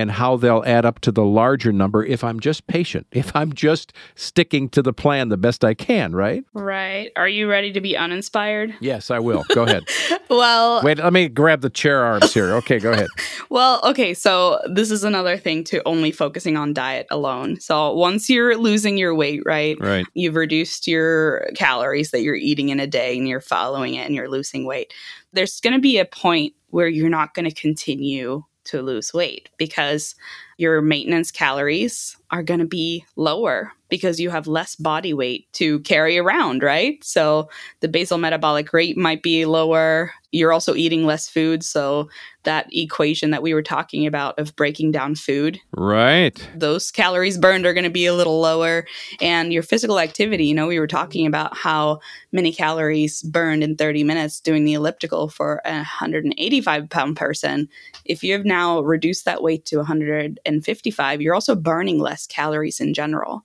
and 0.00 0.10
how 0.10 0.36
they'll 0.36 0.64
add 0.66 0.84
up 0.84 0.98
to 1.00 1.12
the 1.12 1.24
larger 1.24 1.72
number 1.72 2.04
if 2.04 2.24
I'm 2.24 2.40
just 2.40 2.66
patient, 2.66 3.06
if 3.12 3.34
I'm 3.36 3.52
just 3.52 3.92
sticking 4.14 4.68
to 4.70 4.82
the 4.82 4.92
plan 4.92 5.28
the 5.28 5.36
best 5.36 5.64
I 5.64 5.74
can, 5.74 6.14
right? 6.14 6.44
Right. 6.52 7.12
Are 7.16 7.28
you 7.28 7.48
ready 7.48 7.72
to 7.72 7.80
be 7.80 7.96
uninspired? 7.96 8.74
Yes, 8.80 9.10
I 9.10 9.18
will. 9.18 9.44
Go 9.54 9.64
ahead. 9.64 9.84
well, 10.30 10.82
wait, 10.82 10.98
let 10.98 11.12
me 11.12 11.28
grab 11.28 11.60
the 11.60 11.70
chair 11.70 12.02
arms 12.02 12.32
here. 12.32 12.54
Okay, 12.54 12.78
go 12.78 12.92
ahead. 12.92 13.08
well, 13.50 13.80
okay, 13.84 14.14
so 14.14 14.60
this 14.72 14.90
is 14.90 15.04
another 15.04 15.36
thing 15.36 15.62
to 15.64 15.86
only 15.86 16.10
focusing 16.10 16.56
on 16.56 16.72
diet 16.72 17.06
alone. 17.10 17.60
So 17.60 17.94
once 17.94 18.30
you're 18.30 18.56
losing 18.56 18.96
your 18.96 19.14
weight, 19.14 19.42
right? 19.44 19.78
Right. 19.78 20.06
You've 20.14 20.36
reduced 20.36 20.86
your 20.86 21.50
calories 21.54 22.10
that 22.10 22.22
you're 22.22 22.34
eating 22.34 22.70
in 22.70 22.80
a 22.80 22.86
day 22.86 23.18
and 23.18 23.28
you're 23.28 23.40
following 23.40 23.94
it 23.94 24.06
and 24.06 24.14
you're 24.14 24.30
losing 24.30 24.64
weight. 24.64 24.92
There's 25.32 25.60
going 25.60 25.74
to 25.74 25.80
be 25.80 25.98
a 25.98 26.04
point 26.04 26.54
where 26.68 26.88
you're 26.88 27.10
not 27.10 27.34
going 27.34 27.48
to 27.48 27.54
continue 27.54 28.44
to 28.70 28.82
lose 28.82 29.12
weight 29.14 29.48
because 29.56 30.14
your 30.58 30.80
maintenance 30.80 31.30
calories 31.30 32.16
are 32.30 32.42
going 32.42 32.60
to 32.60 32.66
be 32.66 33.04
lower 33.16 33.72
because 33.90 34.20
you 34.20 34.30
have 34.30 34.46
less 34.46 34.76
body 34.76 35.12
weight 35.12 35.52
to 35.54 35.80
carry 35.80 36.16
around, 36.18 36.62
right? 36.62 37.02
So 37.04 37.48
the 37.80 37.88
basal 37.88 38.18
metabolic 38.18 38.72
rate 38.72 38.96
might 38.96 39.22
be 39.22 39.44
lower. 39.44 40.12
You're 40.32 40.52
also 40.52 40.74
eating 40.74 41.04
less 41.04 41.28
food. 41.28 41.64
So 41.64 42.08
that 42.44 42.68
equation 42.72 43.30
that 43.32 43.42
we 43.42 43.52
were 43.52 43.62
talking 43.62 44.06
about 44.06 44.38
of 44.38 44.54
breaking 44.56 44.92
down 44.92 45.14
food. 45.14 45.60
Right. 45.72 46.48
Those 46.54 46.90
calories 46.90 47.36
burned 47.36 47.66
are 47.66 47.74
going 47.74 47.84
to 47.84 47.90
be 47.90 48.06
a 48.06 48.14
little 48.14 48.40
lower. 48.40 48.86
And 49.20 49.52
your 49.52 49.62
physical 49.62 49.98
activity, 49.98 50.46
you 50.46 50.54
know, 50.54 50.66
we 50.66 50.78
were 50.78 50.86
talking 50.86 51.26
about 51.26 51.56
how 51.56 52.00
many 52.32 52.52
calories 52.52 53.22
burned 53.22 53.62
in 53.62 53.76
30 53.76 54.04
minutes 54.04 54.40
doing 54.40 54.64
the 54.64 54.74
elliptical 54.74 55.28
for 55.28 55.60
a 55.64 55.72
185 55.72 56.88
pound 56.88 57.16
person. 57.16 57.68
If 58.04 58.22
you 58.22 58.32
have 58.32 58.44
now 58.44 58.80
reduced 58.80 59.24
that 59.24 59.42
weight 59.42 59.64
to 59.66 59.78
155, 59.78 61.20
you're 61.20 61.34
also 61.34 61.54
burning 61.54 61.98
less 61.98 62.26
calories 62.26 62.80
in 62.80 62.94
general. 62.94 63.44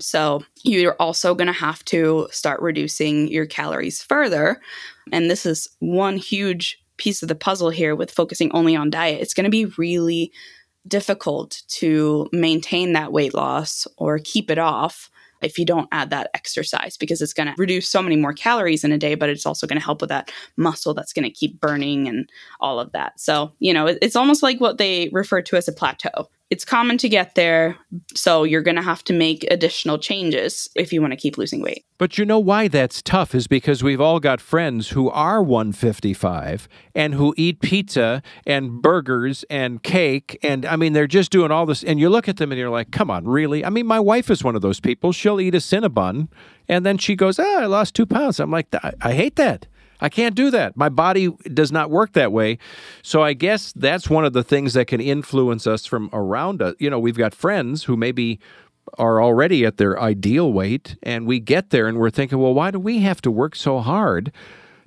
So 0.00 0.44
you're 0.62 0.96
also 1.00 1.34
going 1.34 1.46
to 1.46 1.52
have 1.52 1.84
to 1.86 2.28
start 2.30 2.60
reducing 2.60 3.28
your 3.28 3.46
calories 3.46 4.02
further. 4.02 4.60
And 5.12 5.30
this 5.30 5.44
is 5.44 5.68
one 5.80 6.16
huge 6.16 6.80
piece 6.96 7.22
of 7.22 7.28
the 7.28 7.34
puzzle 7.34 7.70
here 7.70 7.94
with 7.94 8.10
focusing 8.10 8.50
only 8.52 8.76
on 8.76 8.90
diet. 8.90 9.20
It's 9.20 9.34
going 9.34 9.44
to 9.44 9.50
be 9.50 9.66
really 9.76 10.32
difficult 10.86 11.62
to 11.68 12.28
maintain 12.32 12.92
that 12.92 13.12
weight 13.12 13.34
loss 13.34 13.86
or 13.96 14.18
keep 14.18 14.50
it 14.50 14.58
off 14.58 15.10
if 15.42 15.58
you 15.58 15.64
don't 15.64 15.88
add 15.92 16.10
that 16.10 16.30
exercise 16.34 16.96
because 16.96 17.22
it's 17.22 17.32
going 17.32 17.46
to 17.46 17.54
reduce 17.56 17.88
so 17.88 18.02
many 18.02 18.16
more 18.16 18.32
calories 18.32 18.84
in 18.84 18.90
a 18.90 18.98
day, 18.98 19.14
but 19.14 19.28
it's 19.28 19.46
also 19.46 19.66
going 19.66 19.78
to 19.78 19.84
help 19.84 20.00
with 20.00 20.10
that 20.10 20.32
muscle 20.56 20.94
that's 20.94 21.12
going 21.12 21.24
to 21.24 21.30
keep 21.30 21.60
burning 21.60 22.08
and 22.08 22.28
all 22.60 22.80
of 22.80 22.90
that. 22.92 23.20
So, 23.20 23.52
you 23.60 23.72
know, 23.72 23.86
it's 23.86 24.16
almost 24.16 24.42
like 24.42 24.60
what 24.60 24.78
they 24.78 25.10
refer 25.12 25.42
to 25.42 25.56
as 25.56 25.68
a 25.68 25.72
plateau 25.72 26.28
it's 26.50 26.64
common 26.64 26.96
to 26.98 27.08
get 27.08 27.34
there, 27.34 27.76
so 28.14 28.42
you're 28.42 28.62
going 28.62 28.76
to 28.76 28.82
have 28.82 29.04
to 29.04 29.12
make 29.12 29.44
additional 29.50 29.98
changes 29.98 30.68
if 30.74 30.92
you 30.92 31.00
want 31.02 31.12
to 31.12 31.16
keep 31.16 31.36
losing 31.36 31.60
weight. 31.60 31.84
But 31.98 32.16
you 32.16 32.24
know 32.24 32.38
why 32.38 32.68
that's 32.68 33.02
tough 33.02 33.34
is 33.34 33.46
because 33.46 33.82
we've 33.82 34.00
all 34.00 34.18
got 34.18 34.40
friends 34.40 34.90
who 34.90 35.10
are 35.10 35.42
155 35.42 36.66
and 36.94 37.14
who 37.14 37.34
eat 37.36 37.60
pizza 37.60 38.22
and 38.46 38.80
burgers 38.80 39.44
and 39.50 39.82
cake 39.82 40.38
and 40.42 40.64
I 40.64 40.76
mean 40.76 40.92
they're 40.92 41.06
just 41.06 41.30
doing 41.30 41.50
all 41.50 41.66
this 41.66 41.82
and 41.82 41.98
you 42.00 42.08
look 42.08 42.28
at 42.28 42.38
them 42.38 42.50
and 42.52 42.58
you're 42.58 42.70
like, 42.70 42.92
"Come 42.92 43.10
on, 43.10 43.26
really?" 43.26 43.64
I 43.64 43.70
mean, 43.70 43.86
my 43.86 44.00
wife 44.00 44.30
is 44.30 44.42
one 44.42 44.56
of 44.56 44.62
those 44.62 44.80
people. 44.80 45.12
She'll 45.12 45.40
eat 45.40 45.54
a 45.54 45.58
Cinnabon 45.58 46.28
and 46.66 46.86
then 46.86 46.98
she 46.98 47.14
goes, 47.14 47.38
"Ah, 47.38 47.62
I 47.62 47.66
lost 47.66 47.94
2 47.94 48.06
pounds." 48.06 48.40
I'm 48.40 48.50
like, 48.50 48.74
I, 48.74 48.94
I 49.02 49.12
hate 49.12 49.36
that. 49.36 49.66
I 50.00 50.08
can't 50.08 50.34
do 50.34 50.50
that. 50.50 50.76
My 50.76 50.88
body 50.88 51.30
does 51.52 51.72
not 51.72 51.90
work 51.90 52.12
that 52.12 52.32
way. 52.32 52.58
So 53.02 53.22
I 53.22 53.32
guess 53.32 53.72
that's 53.74 54.08
one 54.08 54.24
of 54.24 54.32
the 54.32 54.42
things 54.42 54.74
that 54.74 54.86
can 54.86 55.00
influence 55.00 55.66
us 55.66 55.86
from 55.86 56.08
around 56.12 56.62
us. 56.62 56.74
You 56.78 56.90
know, 56.90 56.98
we've 56.98 57.16
got 57.16 57.34
friends 57.34 57.84
who 57.84 57.96
maybe 57.96 58.38
are 58.96 59.20
already 59.20 59.64
at 59.66 59.76
their 59.76 60.00
ideal 60.00 60.52
weight 60.52 60.96
and 61.02 61.26
we 61.26 61.40
get 61.40 61.70
there 61.70 61.88
and 61.88 61.98
we're 61.98 62.10
thinking, 62.10 62.38
well, 62.38 62.54
why 62.54 62.70
do 62.70 62.78
we 62.78 63.00
have 63.00 63.20
to 63.22 63.30
work 63.30 63.54
so 63.54 63.80
hard? 63.80 64.32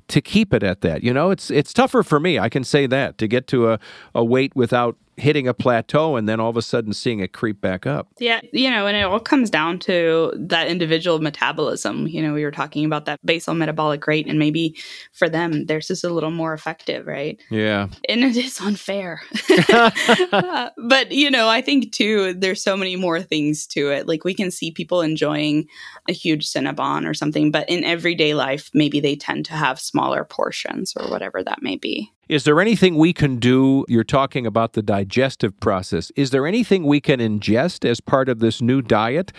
to 0.07 0.19
keep 0.19 0.53
it 0.53 0.61
at 0.61 0.81
that. 0.81 1.03
You 1.03 1.13
know, 1.13 1.31
it's 1.31 1.49
it's 1.49 1.71
tougher 1.71 2.03
for 2.03 2.19
me. 2.19 2.37
I 2.37 2.49
can 2.49 2.65
say 2.65 2.85
that 2.85 3.17
to 3.17 3.27
get 3.27 3.47
to 3.47 3.71
a, 3.71 3.79
a 4.13 4.23
weight 4.23 4.53
without 4.55 4.97
hitting 5.17 5.47
a 5.47 5.53
plateau 5.53 6.15
and 6.15 6.27
then 6.27 6.39
all 6.39 6.49
of 6.49 6.57
a 6.57 6.61
sudden 6.61 6.93
seeing 6.93 7.19
it 7.19 7.33
creep 7.33 7.61
back 7.61 7.85
up. 7.85 8.07
Yeah, 8.19 8.41
you 8.51 8.69
know, 8.69 8.87
and 8.87 8.97
it 8.97 9.03
all 9.03 9.19
comes 9.19 9.49
down 9.49 9.79
to 9.79 10.31
that 10.35 10.67
individual 10.67 11.19
metabolism. 11.19 12.07
You 12.07 12.21
know, 12.21 12.33
we 12.33 12.43
were 12.43 12.51
talking 12.51 12.85
about 12.85 13.05
that 13.05 13.19
basal 13.25 13.53
metabolic 13.53 14.05
rate, 14.07 14.27
and 14.27 14.39
maybe 14.39 14.75
for 15.11 15.29
them, 15.29 15.65
theirs 15.65 15.91
is 15.91 16.03
a 16.03 16.09
little 16.09 16.31
more 16.31 16.53
effective, 16.53 17.07
right? 17.07 17.39
Yeah. 17.49 17.87
And 18.09 18.23
it 18.23 18.37
is 18.37 18.59
unfair. 18.59 19.21
but, 20.77 21.11
you 21.11 21.29
know, 21.29 21.47
I 21.47 21.61
think 21.61 21.91
too, 21.91 22.33
there's 22.33 22.63
so 22.63 22.75
many 22.77 22.95
more 22.95 23.21
things 23.21 23.67
to 23.67 23.91
it. 23.91 24.07
Like 24.07 24.23
we 24.23 24.33
can 24.33 24.51
see 24.51 24.71
people 24.71 25.01
enjoying 25.01 25.67
a 26.09 26.13
huge 26.13 26.47
Cinnabon 26.47 27.07
or 27.07 27.13
something, 27.13 27.51
but 27.51 27.69
in 27.69 27.83
everyday 27.83 28.33
life, 28.33 28.69
maybe 28.73 28.99
they 28.99 29.15
tend 29.15 29.45
to 29.45 29.53
have 29.53 29.79
smaller 29.79 30.23
portions 30.23 30.93
or 30.97 31.09
whatever 31.09 31.43
that 31.43 31.61
may 31.61 31.75
be. 31.75 32.11
Is 32.31 32.45
there 32.45 32.61
anything 32.61 32.95
we 32.95 33.11
can 33.11 33.39
do? 33.39 33.83
You're 33.89 34.05
talking 34.05 34.47
about 34.47 34.71
the 34.71 34.81
digestive 34.81 35.59
process. 35.59 36.13
Is 36.15 36.29
there 36.29 36.47
anything 36.47 36.85
we 36.85 37.01
can 37.01 37.19
ingest 37.19 37.83
as 37.83 37.99
part 37.99 38.29
of 38.29 38.39
this 38.39 38.61
new 38.61 38.81
diet 38.81 39.33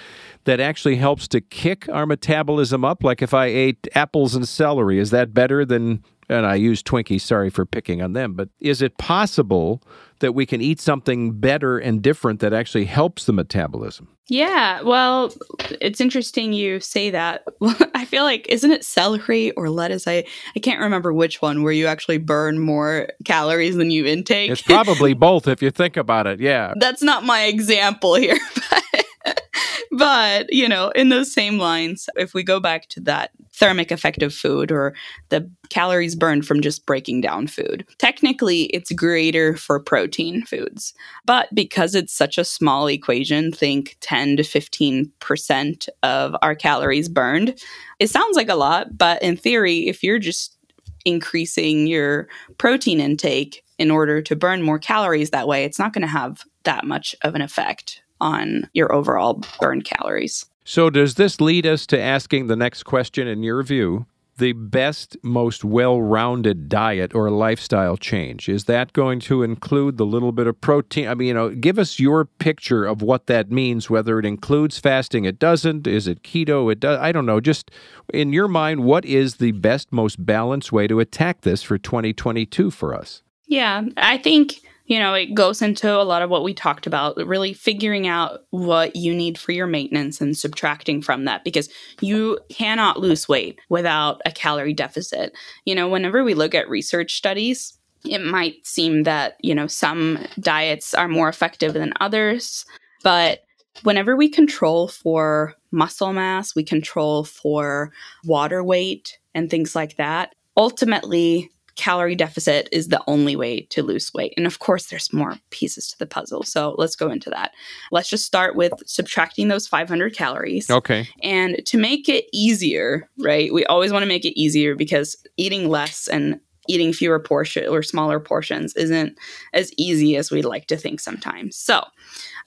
that 0.45 0.61
actually 0.61 0.97
helps 0.97 1.27
to 1.29 1.41
kick 1.41 1.89
our 1.89 2.05
metabolism 2.05 2.85
up? 2.85 3.03
Like 3.03 3.23
if 3.23 3.33
I 3.33 3.47
ate 3.47 3.89
apples 3.95 4.35
and 4.35 4.47
celery, 4.47 4.99
is 4.99 5.11
that 5.11 5.33
better 5.33 5.65
than 5.65 6.05
and 6.29 6.45
I 6.45 6.57
use 6.57 6.83
Twinkies, 6.83 7.23
sorry 7.23 7.49
for 7.49 7.65
picking 7.65 8.03
on 8.03 8.13
them, 8.13 8.35
but 8.35 8.51
is 8.61 8.83
it 8.83 8.99
possible 8.99 9.83
that 10.19 10.35
we 10.35 10.45
can 10.45 10.61
eat 10.61 10.79
something 10.79 11.33
better 11.33 11.79
and 11.79 12.03
different 12.03 12.41
that 12.41 12.53
actually 12.53 12.85
helps 12.85 13.25
the 13.25 13.33
metabolism? 13.33 14.09
Yeah, 14.29 14.83
well, 14.83 15.33
it's 15.81 16.01
interesting 16.01 16.53
you 16.53 16.81
say 16.81 17.11
that. 17.11 17.45
I 17.95 18.05
feel 18.05 18.23
like 18.25 18.47
isn't 18.49 18.71
it 18.71 18.85
celery 18.85 19.51
or 19.53 19.69
lettuce? 19.69 20.07
I 20.07 20.25
I 20.55 20.61
can't 20.61 20.81
remember 20.81 21.13
which 21.13 21.43
one 21.43 21.63
where 21.63 21.73
you 21.73 21.87
actually 21.87 22.19
burn 22.19 22.59
more 22.59 23.09
calories 23.25 23.77
than 23.77 23.91
you 23.91 24.07
intake. 24.07 24.51
It's 24.51 24.63
probably 24.63 25.15
both 25.29 25.49
if 25.49 25.61
you 25.63 25.71
think 25.71 25.97
about 25.97 26.27
it. 26.27 26.41
Yeah. 26.41 26.73
That's 26.77 27.03
not 27.03 27.25
my 27.25 27.45
example 27.45 28.15
here, 28.15 28.39
but 28.71 29.05
but, 29.93 30.53
you 30.53 30.69
know, 30.69 30.91
in 30.91 31.09
those 31.09 31.33
same 31.33 31.59
lines, 31.59 32.09
if 32.17 32.35
we 32.35 32.43
go 32.43 32.61
back 32.61 32.89
to 32.89 33.01
that 33.01 33.31
thermic 33.53 33.91
effect 33.91 34.23
of 34.23 34.35
food 34.35 34.73
or 34.73 34.95
the 35.29 35.49
calories 35.69 36.15
burned 36.15 36.47
from 36.47 36.61
just 36.61 36.87
breaking 36.87 37.21
down 37.21 37.47
food, 37.47 37.87
technically 37.99 38.63
it's 38.65 38.93
greater 38.93 39.57
for 39.57 39.79
protein 39.79 40.45
foods. 40.45 40.95
But 41.25 41.55
because 41.55 41.95
it's 41.95 42.13
such 42.13 42.39
a 42.39 42.45
small 42.45 42.87
equation, 42.87 43.53
think 43.53 43.97
10 44.01 44.39
to 44.39 44.43
15% 44.43 45.89
of 46.03 46.37
our 46.43 46.55
calories 46.55 47.09
burned, 47.09 47.59
it 47.99 48.11
sounds 48.11 48.37
like 48.37 48.49
a 48.49 48.57
lot, 48.57 48.97
but 48.97 49.23
in 49.23 49.37
theory, 49.37 49.89
if 49.89 50.03
you're 50.03 50.19
just 50.19 50.57
increasing 51.05 51.87
your 51.87 52.29
protein 52.59 53.01
intake 53.01 53.65
in 53.79 53.91
order 53.91 54.23
to 54.23 54.37
burn 54.37 54.63
more 54.63 54.79
calories 54.79 55.31
that 55.31 55.49
way, 55.49 55.65
it's 55.65 55.79
not 55.79 55.93
going 55.93 56.03
to 56.03 56.09
have 56.09 56.45
that 56.65 56.85
much 56.85 57.15
of 57.23 57.35
an 57.35 57.43
effect 57.43 58.03
on 58.23 58.71
your 58.73 58.95
overall 58.95 59.43
burn 59.61 59.83
calories. 59.83 60.47
So, 60.65 60.89
does 60.91 61.17
this 61.17 61.41
lead 61.41 61.67
us 61.67 61.87
to 61.89 62.01
asking 62.01 62.47
the 62.47 62.57
next 62.57 62.85
question 62.85 63.27
in 63.27 63.43
your 63.43 63.63
view? 63.63 64.07
The 64.39 64.53
best, 64.53 65.17
most 65.23 65.65
well 65.65 66.01
rounded 66.01 66.69
diet 66.69 67.15
or 67.15 67.31
lifestyle 67.31 67.97
change? 67.97 68.49
Is 68.49 68.65
that 68.65 68.93
going 68.93 69.21
to 69.21 69.43
include 69.43 69.99
the 69.99 70.07
little 70.07 70.33
bit 70.33 70.47
of 70.47 70.61
protein? 70.61 71.09
I 71.09 71.15
mean, 71.15 71.29
you 71.29 71.35
know, 71.35 71.51
give 71.51 71.79
us 71.79 72.01
your 72.01 72.25
picture 72.25 72.87
of 72.87 73.03
what 73.03 73.27
that 73.27 73.51
means, 73.51 73.91
whether 73.91 74.19
it 74.19 74.25
includes 74.25 74.79
fasting, 74.79 75.25
it 75.25 75.39
doesn't, 75.39 75.87
is 75.87 76.07
it 76.07 76.23
keto, 76.23 76.73
it 76.73 76.81
does, 76.81 76.99
I 76.99 77.13
don't 77.13 77.27
know. 77.27 77.41
Just 77.41 77.71
in 78.15 78.33
your 78.33 78.49
mind, 78.49 78.85
what 78.85 79.05
is 79.05 79.37
the 79.37 79.53
best, 79.53 79.93
most 79.93 80.25
balanced 80.25 80.73
way 80.73 80.87
to 80.87 81.01
attack 81.01 81.43
this 81.43 81.63
for 81.63 81.77
2022 81.77 82.71
for 82.71 82.95
us? 82.95 83.23
Yeah, 83.47 83.83
I 83.99 84.17
think 84.17 84.63
you 84.87 84.99
know, 84.99 85.15
it 85.15 85.35
goes 85.35 85.63
into 85.63 85.91
a 85.91 86.03
lot 86.03 86.23
of 86.23 86.31
what 86.31 86.43
we 86.43 86.55
talked 86.55 86.87
about, 86.87 87.17
really 87.17 87.53
figuring 87.53 88.07
out 88.07 88.41
what 88.51 88.97
you 88.97 89.15
need 89.15 89.39
for 89.39 89.53
your 89.53 89.67
maintenance 89.67 90.21
and 90.21 90.37
subtracting 90.37 91.03
from 91.03 91.25
that 91.25 91.45
because 91.45 91.69
you 92.01 92.39
cannot 92.51 93.01
lose 93.01 93.29
weight 93.29 93.59
without 93.69 94.21
a 94.27 94.33
calorie 94.33 94.75
deficit. 94.75 95.33
You 95.65 95.75
know, 95.75 95.89
whenever 95.89 96.25
we 96.25 96.35
look 96.35 96.55
at 96.55 96.69
research 96.69 97.15
studies, 97.15 97.79
it 98.05 98.21
might 98.21 98.67
seem 98.67 99.05
that, 99.05 99.37
you 99.41 99.55
know, 99.55 99.69
some 99.69 100.19
diets 100.41 100.95
are 100.95 101.09
more 101.09 101.29
effective 101.29 101.75
than 101.75 101.93
others, 102.01 102.67
but 103.05 103.45
whenever 103.85 104.17
we 104.17 104.29
control 104.29 104.89
for 104.89 105.55
muscle 105.71 106.13
mass, 106.13 106.55
we 106.55 106.65
control 106.65 107.25
for 107.25 107.93
water 108.25 108.63
weight 108.63 109.19
and 109.35 109.49
things 109.49 109.75
like 109.75 109.97
that, 109.97 110.35
ultimately 110.57 111.51
calorie 111.77 112.15
deficit 112.15 112.69
is 112.73 112.89
the 112.89 113.03
only 113.07 113.37
way 113.37 113.63
to 113.71 113.83
lose 113.83 114.13
weight. 114.15 114.35
And 114.37 114.47
of 114.47 114.59
course, 114.59 114.87
there's 114.87 115.13
more 115.13 115.37
pieces 115.51 115.89
to 115.89 115.99
the 115.99 116.07
puzzle. 116.07 116.43
So 116.43 116.75
let's 116.79 116.97
go 116.97 117.11
into 117.11 117.31
that. 117.31 117.53
Let's 117.91 118.09
just 118.09 118.27
start 118.27 118.57
with 118.57 118.73
subtracting 118.87 119.49
those 119.49 119.67
500 119.67 120.15
calories. 120.15 120.71
Okay. 120.71 121.09
And 121.23 121.65
to 121.67 121.79
make 121.79 122.09
it 122.09 122.27
easier, 122.33 123.09
right? 123.19 123.53
We 123.53 123.65
always 123.67 123.93
want 123.93 124.03
to 124.03 124.09
make 124.09 124.25
it 124.25 124.39
easier 124.39 124.75
because 124.75 125.17
eating 125.37 125.69
less 125.69 126.09
and 126.09 126.41
eating 126.69 126.93
fewer 126.93 127.19
portion 127.19 127.67
or 127.69 127.83
smaller 127.83 128.21
portions 128.21 128.75
isn't 128.77 129.19
as 129.53 129.73
easy 129.77 130.17
as 130.17 130.31
we'd 130.31 130.45
like 130.45 130.67
to 130.67 130.77
think 130.77 131.01
sometimes. 131.01 131.57
So, 131.57 131.85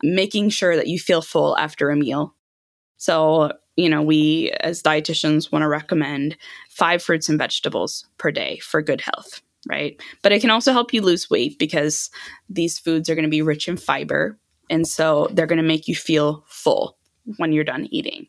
making 0.03 0.49
sure 0.49 0.75
that 0.75 0.87
you 0.87 0.99
feel 0.99 1.21
full 1.21 1.57
after 1.57 1.89
a 1.89 1.95
meal. 1.95 2.33
So, 2.97 3.51
you 3.75 3.89
know, 3.89 4.01
we 4.01 4.51
as 4.61 4.81
dietitians 4.81 5.51
want 5.51 5.63
to 5.63 5.67
recommend 5.67 6.37
five 6.69 7.01
fruits 7.03 7.29
and 7.29 7.37
vegetables 7.37 8.05
per 8.17 8.31
day 8.31 8.59
for 8.59 8.81
good 8.81 9.01
health, 9.01 9.41
right? 9.67 10.01
But 10.21 10.31
it 10.31 10.41
can 10.41 10.49
also 10.49 10.71
help 10.71 10.93
you 10.93 11.01
lose 11.01 11.29
weight 11.29 11.59
because 11.59 12.09
these 12.49 12.79
foods 12.79 13.09
are 13.09 13.15
going 13.15 13.23
to 13.23 13.29
be 13.29 13.41
rich 13.41 13.67
in 13.67 13.77
fiber. 13.77 14.37
And 14.69 14.87
so 14.87 15.27
they're 15.31 15.45
going 15.45 15.57
to 15.57 15.63
make 15.63 15.87
you 15.87 15.95
feel 15.95 16.43
full 16.47 16.97
when 17.37 17.51
you're 17.51 17.63
done 17.63 17.87
eating. 17.91 18.27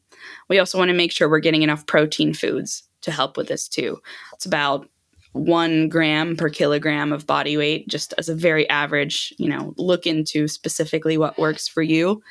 We 0.48 0.58
also 0.58 0.78
want 0.78 0.88
to 0.88 0.96
make 0.96 1.12
sure 1.12 1.28
we're 1.28 1.38
getting 1.38 1.62
enough 1.62 1.86
protein 1.86 2.34
foods 2.34 2.82
to 3.02 3.10
help 3.10 3.36
with 3.36 3.48
this 3.48 3.68
too. 3.68 3.98
It's 4.34 4.46
about 4.46 4.88
one 5.36 5.88
gram 5.88 6.36
per 6.36 6.48
kilogram 6.48 7.12
of 7.12 7.26
body 7.26 7.56
weight, 7.56 7.88
just 7.88 8.14
as 8.18 8.28
a 8.28 8.34
very 8.34 8.68
average, 8.68 9.32
you 9.38 9.48
know, 9.48 9.74
look 9.76 10.06
into 10.06 10.48
specifically 10.48 11.18
what 11.18 11.38
works 11.38 11.68
for 11.68 11.82
you. 11.82 12.22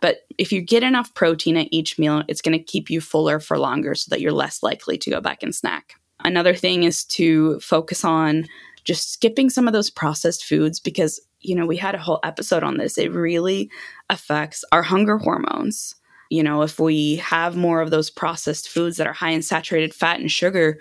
But 0.00 0.26
if 0.38 0.52
you 0.52 0.60
get 0.60 0.82
enough 0.82 1.14
protein 1.14 1.56
at 1.56 1.68
each 1.70 1.98
meal, 1.98 2.24
it's 2.28 2.42
going 2.42 2.58
to 2.58 2.64
keep 2.64 2.90
you 2.90 3.00
fuller 3.00 3.38
for 3.38 3.58
longer 3.58 3.94
so 3.94 4.10
that 4.10 4.20
you're 4.20 4.32
less 4.32 4.62
likely 4.62 4.98
to 4.98 5.10
go 5.10 5.20
back 5.20 5.42
and 5.42 5.54
snack. 5.54 5.94
Another 6.24 6.54
thing 6.54 6.82
is 6.82 7.04
to 7.06 7.60
focus 7.60 8.04
on 8.04 8.46
just 8.84 9.12
skipping 9.12 9.48
some 9.48 9.66
of 9.66 9.72
those 9.72 9.90
processed 9.90 10.44
foods 10.44 10.80
because, 10.80 11.20
you 11.40 11.54
know, 11.54 11.66
we 11.66 11.76
had 11.76 11.94
a 11.94 11.98
whole 11.98 12.20
episode 12.24 12.64
on 12.64 12.78
this. 12.78 12.98
It 12.98 13.12
really 13.12 13.70
affects 14.10 14.64
our 14.72 14.82
hunger 14.82 15.18
hormones. 15.18 15.94
You 16.30 16.42
know, 16.42 16.62
if 16.62 16.80
we 16.80 17.16
have 17.16 17.56
more 17.56 17.80
of 17.80 17.90
those 17.90 18.10
processed 18.10 18.68
foods 18.68 18.96
that 18.96 19.06
are 19.06 19.12
high 19.12 19.30
in 19.30 19.42
saturated 19.42 19.94
fat 19.94 20.18
and 20.18 20.30
sugar, 20.30 20.78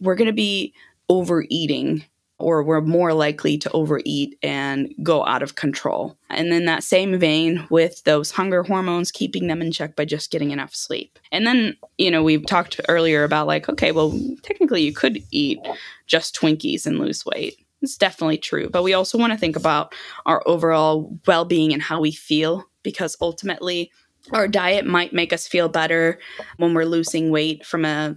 we're 0.00 0.14
going 0.16 0.26
to 0.26 0.32
be 0.32 0.74
overeating 1.08 2.04
or 2.38 2.62
we're 2.62 2.80
more 2.80 3.14
likely 3.14 3.56
to 3.56 3.70
overeat 3.70 4.36
and 4.42 4.92
go 5.02 5.24
out 5.24 5.42
of 5.42 5.54
control. 5.54 6.18
And 6.30 6.50
then 6.50 6.64
that 6.64 6.82
same 6.82 7.18
vein 7.18 7.66
with 7.70 8.02
those 8.04 8.32
hunger 8.32 8.64
hormones, 8.64 9.12
keeping 9.12 9.46
them 9.46 9.62
in 9.62 9.70
check 9.70 9.94
by 9.94 10.04
just 10.04 10.30
getting 10.30 10.50
enough 10.50 10.74
sleep. 10.74 11.18
And 11.30 11.46
then, 11.46 11.76
you 11.96 12.10
know, 12.10 12.22
we 12.22 12.38
talked 12.38 12.80
earlier 12.88 13.22
about 13.22 13.46
like, 13.46 13.68
okay, 13.68 13.92
well, 13.92 14.18
technically 14.42 14.82
you 14.82 14.92
could 14.92 15.22
eat 15.30 15.60
just 16.06 16.34
Twinkies 16.34 16.86
and 16.86 16.98
lose 16.98 17.24
weight. 17.24 17.56
It's 17.82 17.96
definitely 17.96 18.38
true. 18.38 18.68
But 18.68 18.82
we 18.82 18.94
also 18.94 19.16
want 19.16 19.32
to 19.32 19.38
think 19.38 19.56
about 19.56 19.94
our 20.26 20.42
overall 20.46 21.16
well 21.26 21.44
being 21.44 21.72
and 21.72 21.82
how 21.82 22.00
we 22.00 22.12
feel 22.12 22.64
because 22.82 23.16
ultimately 23.20 23.90
our 24.32 24.48
diet 24.48 24.86
might 24.86 25.12
make 25.12 25.32
us 25.32 25.46
feel 25.46 25.68
better 25.68 26.18
when 26.56 26.74
we're 26.74 26.84
losing 26.84 27.30
weight 27.30 27.64
from 27.64 27.84
a 27.84 28.16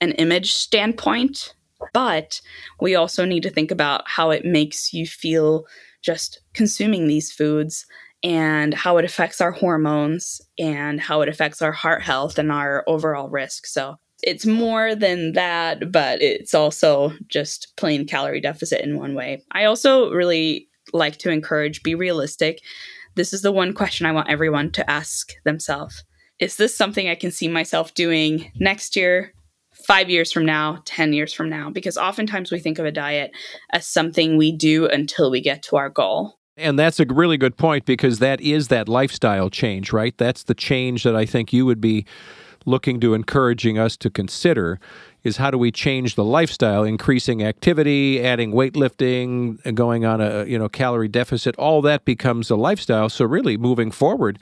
an 0.00 0.12
image 0.12 0.52
standpoint 0.52 1.54
but 1.92 2.40
we 2.80 2.94
also 2.94 3.24
need 3.24 3.42
to 3.42 3.50
think 3.50 3.70
about 3.70 4.02
how 4.06 4.30
it 4.30 4.44
makes 4.44 4.92
you 4.92 5.06
feel 5.06 5.66
just 6.02 6.40
consuming 6.54 7.06
these 7.06 7.32
foods 7.32 7.86
and 8.22 8.74
how 8.74 8.96
it 8.98 9.04
affects 9.04 9.40
our 9.40 9.52
hormones 9.52 10.40
and 10.58 11.00
how 11.00 11.20
it 11.22 11.28
affects 11.28 11.62
our 11.62 11.72
heart 11.72 12.02
health 12.02 12.38
and 12.38 12.50
our 12.50 12.84
overall 12.86 13.28
risk. 13.28 13.66
So 13.66 13.96
it's 14.22 14.46
more 14.46 14.94
than 14.94 15.32
that, 15.32 15.92
but 15.92 16.20
it's 16.20 16.54
also 16.54 17.12
just 17.28 17.76
plain 17.76 18.06
calorie 18.06 18.40
deficit 18.40 18.80
in 18.80 18.98
one 18.98 19.14
way. 19.14 19.42
I 19.52 19.64
also 19.64 20.10
really 20.10 20.68
like 20.92 21.18
to 21.18 21.30
encourage 21.30 21.82
be 21.82 21.94
realistic. 21.94 22.60
This 23.14 23.32
is 23.32 23.42
the 23.42 23.52
one 23.52 23.72
question 23.72 24.06
I 24.06 24.12
want 24.12 24.30
everyone 24.30 24.72
to 24.72 24.90
ask 24.90 25.32
themselves. 25.44 26.02
Is 26.40 26.56
this 26.56 26.76
something 26.76 27.08
I 27.08 27.14
can 27.14 27.30
see 27.30 27.48
myself 27.48 27.94
doing 27.94 28.50
next 28.56 28.96
year, 28.96 29.32
five 29.88 30.10
years 30.10 30.30
from 30.30 30.44
now, 30.44 30.82
10 30.84 31.14
years 31.14 31.32
from 31.32 31.48
now, 31.48 31.70
because 31.70 31.96
oftentimes 31.96 32.52
we 32.52 32.60
think 32.60 32.78
of 32.78 32.84
a 32.84 32.92
diet 32.92 33.32
as 33.72 33.86
something 33.86 34.36
we 34.36 34.52
do 34.52 34.86
until 34.86 35.30
we 35.30 35.40
get 35.40 35.62
to 35.62 35.76
our 35.76 35.88
goal. 35.88 36.38
And 36.58 36.78
that's 36.78 37.00
a 37.00 37.06
really 37.06 37.38
good 37.38 37.56
point 37.56 37.86
because 37.86 38.18
that 38.18 38.40
is 38.42 38.68
that 38.68 38.86
lifestyle 38.86 39.48
change, 39.48 39.90
right? 39.90 40.16
That's 40.18 40.44
the 40.44 40.54
change 40.54 41.04
that 41.04 41.16
I 41.16 41.24
think 41.24 41.54
you 41.54 41.64
would 41.64 41.80
be 41.80 42.04
looking 42.66 43.00
to 43.00 43.14
encouraging 43.14 43.78
us 43.78 43.96
to 43.96 44.10
consider 44.10 44.78
is 45.24 45.38
how 45.38 45.50
do 45.50 45.56
we 45.56 45.72
change 45.72 46.16
the 46.16 46.24
lifestyle 46.24 46.84
increasing 46.84 47.42
activity 47.42 48.22
adding 48.22 48.52
weightlifting 48.52 49.74
going 49.74 50.04
on 50.04 50.20
a 50.20 50.44
you 50.44 50.58
know 50.58 50.68
calorie 50.68 51.08
deficit 51.08 51.56
all 51.56 51.80
that 51.80 52.04
becomes 52.04 52.50
a 52.50 52.56
lifestyle 52.56 53.08
so 53.08 53.24
really 53.24 53.56
moving 53.56 53.90
forward 53.90 54.38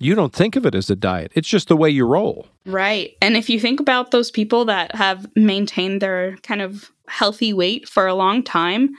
you 0.00 0.14
don't 0.14 0.32
think 0.32 0.56
of 0.56 0.66
it 0.66 0.74
as 0.74 0.90
a 0.90 0.96
diet. 0.96 1.32
It's 1.34 1.48
just 1.48 1.68
the 1.68 1.76
way 1.76 1.90
you 1.90 2.06
roll. 2.06 2.48
Right. 2.66 3.16
And 3.20 3.36
if 3.36 3.48
you 3.48 3.60
think 3.60 3.80
about 3.80 4.10
those 4.10 4.30
people 4.30 4.64
that 4.66 4.94
have 4.94 5.26
maintained 5.36 6.00
their 6.00 6.36
kind 6.38 6.62
of 6.62 6.90
healthy 7.08 7.52
weight 7.52 7.88
for 7.88 8.06
a 8.06 8.14
long 8.14 8.42
time, 8.42 8.90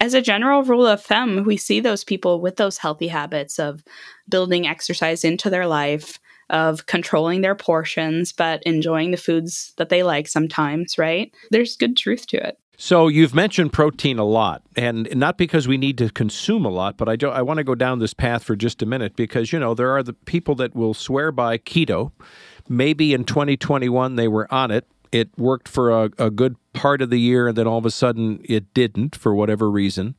as 0.00 0.14
a 0.14 0.22
general 0.22 0.62
rule 0.62 0.86
of 0.86 1.02
thumb, 1.02 1.44
we 1.44 1.56
see 1.56 1.80
those 1.80 2.04
people 2.04 2.40
with 2.40 2.56
those 2.56 2.78
healthy 2.78 3.08
habits 3.08 3.58
of 3.58 3.82
building 4.28 4.66
exercise 4.66 5.24
into 5.24 5.50
their 5.50 5.66
life, 5.66 6.20
of 6.50 6.86
controlling 6.86 7.40
their 7.40 7.56
portions, 7.56 8.32
but 8.32 8.62
enjoying 8.62 9.10
the 9.10 9.16
foods 9.16 9.72
that 9.76 9.88
they 9.88 10.02
like 10.02 10.28
sometimes, 10.28 10.98
right? 10.98 11.32
There's 11.50 11.76
good 11.76 11.96
truth 11.96 12.26
to 12.28 12.36
it. 12.36 12.58
So 12.80 13.08
you've 13.08 13.34
mentioned 13.34 13.72
protein 13.72 14.20
a 14.20 14.24
lot, 14.24 14.62
and 14.76 15.08
not 15.16 15.36
because 15.36 15.66
we 15.66 15.76
need 15.76 15.98
to 15.98 16.10
consume 16.10 16.64
a 16.64 16.68
lot, 16.68 16.96
but 16.96 17.08
I 17.08 17.28
I 17.28 17.42
want 17.42 17.58
to 17.58 17.64
go 17.64 17.74
down 17.74 17.98
this 17.98 18.14
path 18.14 18.44
for 18.44 18.54
just 18.54 18.80
a 18.82 18.86
minute 18.86 19.16
because 19.16 19.52
you 19.52 19.58
know 19.58 19.74
there 19.74 19.90
are 19.90 20.02
the 20.04 20.12
people 20.12 20.54
that 20.54 20.76
will 20.76 20.94
swear 20.94 21.32
by 21.32 21.58
keto. 21.58 22.12
Maybe 22.68 23.12
in 23.12 23.24
2021 23.24 24.14
they 24.14 24.28
were 24.28 24.46
on 24.54 24.70
it. 24.70 24.86
It 25.10 25.36
worked 25.36 25.66
for 25.66 25.90
a, 25.90 26.10
a 26.18 26.30
good 26.30 26.54
part 26.72 27.02
of 27.02 27.10
the 27.10 27.18
year, 27.18 27.48
and 27.48 27.58
then 27.58 27.66
all 27.66 27.78
of 27.78 27.84
a 27.84 27.90
sudden 27.90 28.40
it 28.44 28.72
didn't 28.74 29.16
for 29.16 29.34
whatever 29.34 29.68
reason. 29.68 30.14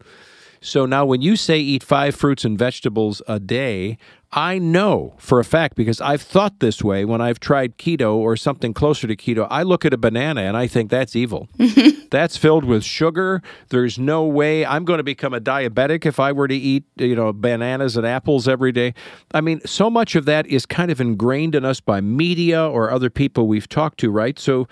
So 0.60 0.86
now, 0.86 1.06
when 1.06 1.22
you 1.22 1.38
say 1.38 1.60
eat 1.60 1.84
five 1.84 2.14
fruits 2.14 2.44
and 2.44 2.60
vegetables 2.60 3.22
a 3.26 3.40
day, 3.40 3.98
I 4.32 4.60
know 4.60 5.16
for 5.18 5.40
a 5.40 5.44
fact 5.44 5.76
because 5.76 6.00
I've 6.00 6.22
thought 6.22 6.60
this 6.60 6.84
way 6.84 7.04
when 7.04 7.20
I've 7.20 7.40
tried 7.40 7.80
keto 7.80 8.14
or 8.14 8.38
something 8.38 8.76
closer 8.76 9.08
to 9.08 9.16
keto. 9.16 9.48
I 9.50 9.64
look 9.64 9.86
at 9.86 9.94
a 9.94 9.98
banana 9.98 10.42
and 10.42 10.56
I 10.56 10.68
think 10.68 10.92
that's 10.92 11.16
evil. 11.16 11.50
that's 12.12 12.38
filled 12.38 12.64
with 12.64 12.84
sugar. 12.84 13.42
There's 13.70 13.98
no 13.98 14.26
way 14.26 14.64
I'm 14.66 14.86
going 14.86 15.00
to 15.00 15.04
become 15.04 15.34
a 15.34 15.42
diabetic 15.42 16.06
if 16.06 16.20
I 16.20 16.32
were 16.32 16.48
to 16.48 16.56
eat, 16.56 16.84
you 16.98 17.16
know, 17.16 17.34
bananas 17.34 17.98
and 17.98 18.06
apples 18.06 18.48
every 18.48 18.72
day. 18.72 18.94
I 19.34 19.42
mean, 19.42 19.62
so 19.66 19.90
much 19.90 20.16
of 20.16 20.26
that 20.26 20.46
is 20.46 20.68
kind 20.68 20.92
of 20.92 21.02
ingrained 21.02 21.56
in 21.56 21.66
us 21.66 21.80
by 21.80 22.00
media 22.00 22.64
or 22.64 22.92
other 22.92 23.10
people 23.10 23.48
we've 23.48 23.70
talked 23.70 24.00
to, 24.02 24.12
right? 24.12 24.38
So 24.38 24.68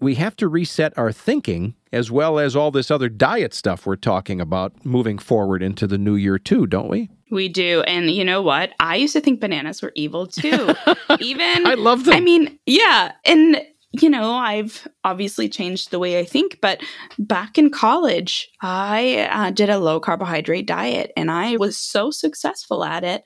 we 0.00 0.14
have 0.14 0.36
to 0.36 0.48
reset 0.48 0.96
our 0.96 1.12
thinking 1.12 1.74
as 1.92 2.10
well 2.10 2.38
as 2.38 2.56
all 2.56 2.70
this 2.70 2.90
other 2.90 3.10
diet 3.10 3.52
stuff 3.52 3.84
we're 3.84 3.96
talking 3.96 4.40
about 4.40 4.86
moving 4.86 5.18
forward 5.18 5.62
into 5.62 5.86
the 5.86 5.98
new 5.98 6.14
year 6.14 6.38
too, 6.38 6.66
don't 6.66 6.88
we? 6.88 7.10
We 7.32 7.48
do. 7.48 7.80
And 7.86 8.10
you 8.10 8.26
know 8.26 8.42
what? 8.42 8.72
I 8.78 8.96
used 8.96 9.14
to 9.14 9.20
think 9.20 9.40
bananas 9.40 9.80
were 9.80 9.92
evil 9.96 10.26
too. 10.26 10.74
Even 11.18 11.66
I 11.66 11.74
love 11.74 12.04
them. 12.04 12.14
I 12.14 12.20
mean, 12.20 12.58
yeah. 12.66 13.12
And 13.24 13.56
you 13.92 14.10
know, 14.10 14.32
I've 14.32 14.86
obviously 15.02 15.48
changed 15.48 15.90
the 15.90 15.98
way 15.98 16.18
I 16.18 16.24
think, 16.24 16.58
but 16.60 16.82
back 17.18 17.58
in 17.58 17.70
college, 17.70 18.50
I 18.60 19.28
uh, 19.30 19.50
did 19.50 19.70
a 19.70 19.78
low 19.78 19.98
carbohydrate 19.98 20.66
diet 20.66 21.12
and 21.16 21.30
I 21.30 21.56
was 21.56 21.76
so 21.76 22.10
successful 22.10 22.84
at 22.84 23.02
it. 23.02 23.22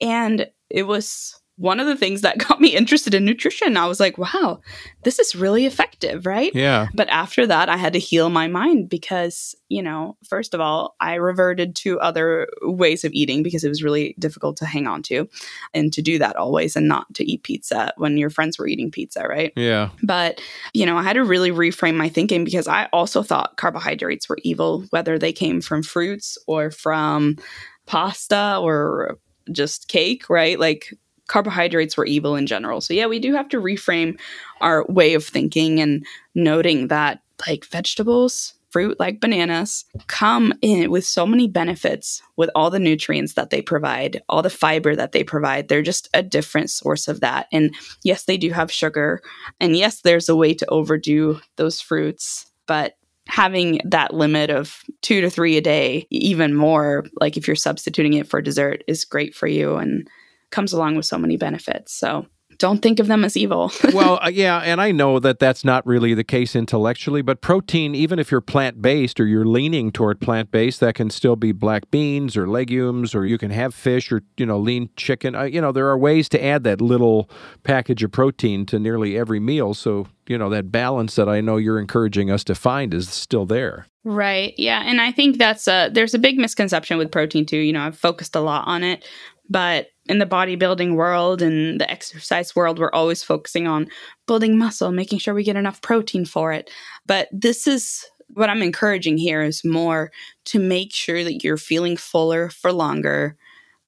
And 0.00 0.46
it 0.70 0.84
was 0.84 1.39
one 1.60 1.78
of 1.78 1.86
the 1.86 1.96
things 1.96 2.22
that 2.22 2.38
got 2.48 2.58
me 2.58 2.68
interested 2.68 3.12
in 3.12 3.24
nutrition. 3.24 3.76
I 3.76 3.86
was 3.86 4.00
like, 4.00 4.16
wow, 4.16 4.60
this 5.02 5.18
is 5.18 5.36
really 5.36 5.66
effective, 5.66 6.24
right? 6.24 6.50
Yeah. 6.54 6.88
But 6.94 7.08
after 7.10 7.46
that, 7.46 7.68
I 7.68 7.76
had 7.76 7.92
to 7.92 7.98
heal 7.98 8.30
my 8.30 8.48
mind 8.48 8.88
because, 8.88 9.54
you 9.68 9.82
know, 9.82 10.16
first 10.26 10.54
of 10.54 10.60
all, 10.60 10.96
I 11.00 11.14
reverted 11.16 11.76
to 11.76 12.00
other 12.00 12.48
ways 12.62 13.04
of 13.04 13.12
eating 13.12 13.42
because 13.42 13.62
it 13.62 13.68
was 13.68 13.82
really 13.82 14.14
difficult 14.18 14.56
to 14.56 14.66
hang 14.66 14.86
on 14.86 15.02
to 15.04 15.28
and 15.74 15.92
to 15.92 16.00
do 16.00 16.18
that 16.18 16.36
always 16.36 16.76
and 16.76 16.88
not 16.88 17.12
to 17.14 17.30
eat 17.30 17.42
pizza 17.42 17.92
when 17.98 18.16
your 18.16 18.30
friends 18.30 18.58
were 18.58 18.66
eating 18.66 18.90
pizza, 18.90 19.26
right? 19.28 19.52
Yeah. 19.54 19.90
But, 20.02 20.40
you 20.72 20.86
know, 20.86 20.96
I 20.96 21.02
had 21.02 21.12
to 21.12 21.24
really 21.24 21.50
reframe 21.50 21.96
my 21.96 22.08
thinking 22.08 22.42
because 22.42 22.68
I 22.68 22.86
also 22.86 23.22
thought 23.22 23.58
carbohydrates 23.58 24.30
were 24.30 24.38
evil, 24.42 24.84
whether 24.90 25.18
they 25.18 25.32
came 25.32 25.60
from 25.60 25.82
fruits 25.82 26.38
or 26.46 26.70
from 26.70 27.36
pasta 27.84 28.56
or 28.62 29.18
just 29.52 29.88
cake, 29.88 30.30
right? 30.30 30.58
Like 30.58 30.94
carbohydrates 31.30 31.96
were 31.96 32.04
evil 32.04 32.34
in 32.34 32.44
general. 32.44 32.80
So 32.80 32.92
yeah, 32.92 33.06
we 33.06 33.20
do 33.20 33.32
have 33.34 33.48
to 33.50 33.60
reframe 33.60 34.18
our 34.60 34.84
way 34.88 35.14
of 35.14 35.24
thinking 35.24 35.80
and 35.80 36.04
noting 36.34 36.88
that 36.88 37.22
like 37.46 37.64
vegetables, 37.64 38.54
fruit 38.70 38.98
like 38.98 39.20
bananas 39.20 39.84
come 40.08 40.52
in 40.60 40.90
with 40.90 41.04
so 41.04 41.24
many 41.24 41.46
benefits 41.46 42.20
with 42.36 42.50
all 42.56 42.68
the 42.68 42.80
nutrients 42.80 43.34
that 43.34 43.50
they 43.50 43.62
provide, 43.62 44.20
all 44.28 44.42
the 44.42 44.50
fiber 44.50 44.96
that 44.96 45.12
they 45.12 45.22
provide. 45.22 45.68
They're 45.68 45.82
just 45.82 46.08
a 46.14 46.22
different 46.22 46.68
source 46.68 47.06
of 47.06 47.20
that. 47.20 47.46
And 47.52 47.76
yes, 48.02 48.24
they 48.24 48.36
do 48.36 48.50
have 48.50 48.72
sugar. 48.72 49.22
And 49.60 49.76
yes, 49.76 50.00
there's 50.00 50.28
a 50.28 50.36
way 50.36 50.52
to 50.54 50.68
overdo 50.68 51.40
those 51.56 51.80
fruits, 51.80 52.50
but 52.66 52.94
having 53.28 53.80
that 53.84 54.14
limit 54.14 54.50
of 54.50 54.82
two 55.00 55.20
to 55.20 55.30
three 55.30 55.56
a 55.56 55.60
day, 55.60 56.08
even 56.10 56.54
more, 56.54 57.06
like 57.20 57.36
if 57.36 57.46
you're 57.46 57.54
substituting 57.54 58.14
it 58.14 58.26
for 58.26 58.42
dessert, 58.42 58.82
is 58.88 59.04
great 59.04 59.32
for 59.32 59.46
you. 59.46 59.76
And 59.76 60.08
comes 60.50 60.72
along 60.72 60.96
with 60.96 61.06
so 61.06 61.18
many 61.18 61.36
benefits. 61.36 61.92
So 61.92 62.26
don't 62.60 62.82
think 62.82 63.00
of 63.00 63.06
them 63.06 63.24
as 63.24 63.36
evil. 63.36 63.72
well, 63.94 64.20
uh, 64.22 64.28
yeah, 64.28 64.58
and 64.58 64.80
I 64.80 64.92
know 64.92 65.18
that 65.18 65.38
that's 65.38 65.64
not 65.64 65.84
really 65.86 66.14
the 66.14 66.22
case 66.22 66.54
intellectually, 66.54 67.22
but 67.22 67.40
protein, 67.40 67.94
even 67.94 68.18
if 68.18 68.30
you're 68.30 68.42
plant 68.42 68.82
based 68.82 69.18
or 69.18 69.26
you're 69.26 69.46
leaning 69.46 69.90
toward 69.90 70.20
plant 70.20 70.50
based, 70.50 70.80
that 70.80 70.94
can 70.94 71.10
still 71.10 71.36
be 71.36 71.52
black 71.52 71.90
beans 71.90 72.36
or 72.36 72.46
legumes, 72.46 73.14
or 73.14 73.24
you 73.24 73.38
can 73.38 73.50
have 73.50 73.74
fish 73.74 74.12
or, 74.12 74.22
you 74.36 74.44
know, 74.44 74.58
lean 74.58 74.90
chicken. 74.96 75.34
Uh, 75.34 75.44
you 75.44 75.60
know, 75.60 75.72
there 75.72 75.88
are 75.88 75.98
ways 75.98 76.28
to 76.28 76.44
add 76.44 76.62
that 76.64 76.80
little 76.80 77.30
package 77.64 78.02
of 78.02 78.12
protein 78.12 78.66
to 78.66 78.78
nearly 78.78 79.18
every 79.18 79.40
meal. 79.40 79.72
So, 79.72 80.06
you 80.28 80.36
know, 80.36 80.50
that 80.50 80.70
balance 80.70 81.14
that 81.14 81.28
I 81.28 81.40
know 81.40 81.56
you're 81.56 81.80
encouraging 81.80 82.30
us 82.30 82.44
to 82.44 82.54
find 82.54 82.92
is 82.92 83.08
still 83.08 83.46
there. 83.46 83.86
Right. 84.04 84.54
Yeah. 84.56 84.82
And 84.84 85.00
I 85.00 85.12
think 85.12 85.38
that's 85.38 85.68
a, 85.68 85.90
there's 85.92 86.14
a 86.14 86.18
big 86.18 86.38
misconception 86.38 86.98
with 86.98 87.10
protein 87.10 87.44
too. 87.46 87.58
You 87.58 87.72
know, 87.72 87.82
I've 87.82 87.98
focused 87.98 88.34
a 88.34 88.40
lot 88.40 88.66
on 88.66 88.82
it, 88.82 89.06
but 89.50 89.88
in 90.06 90.18
the 90.18 90.26
bodybuilding 90.26 90.94
world 90.94 91.42
and 91.42 91.80
the 91.80 91.90
exercise 91.90 92.56
world, 92.56 92.78
we're 92.78 92.92
always 92.92 93.22
focusing 93.22 93.66
on 93.66 93.88
building 94.26 94.56
muscle, 94.56 94.92
making 94.92 95.18
sure 95.18 95.34
we 95.34 95.44
get 95.44 95.56
enough 95.56 95.82
protein 95.82 96.24
for 96.24 96.52
it. 96.52 96.70
But 97.06 97.28
this 97.32 97.66
is 97.66 98.06
what 98.34 98.48
I'm 98.48 98.62
encouraging 98.62 99.18
here 99.18 99.42
is 99.42 99.64
more 99.64 100.12
to 100.46 100.60
make 100.60 100.92
sure 100.92 101.24
that 101.24 101.42
you're 101.42 101.56
feeling 101.56 101.96
fuller 101.96 102.48
for 102.48 102.72
longer 102.72 103.36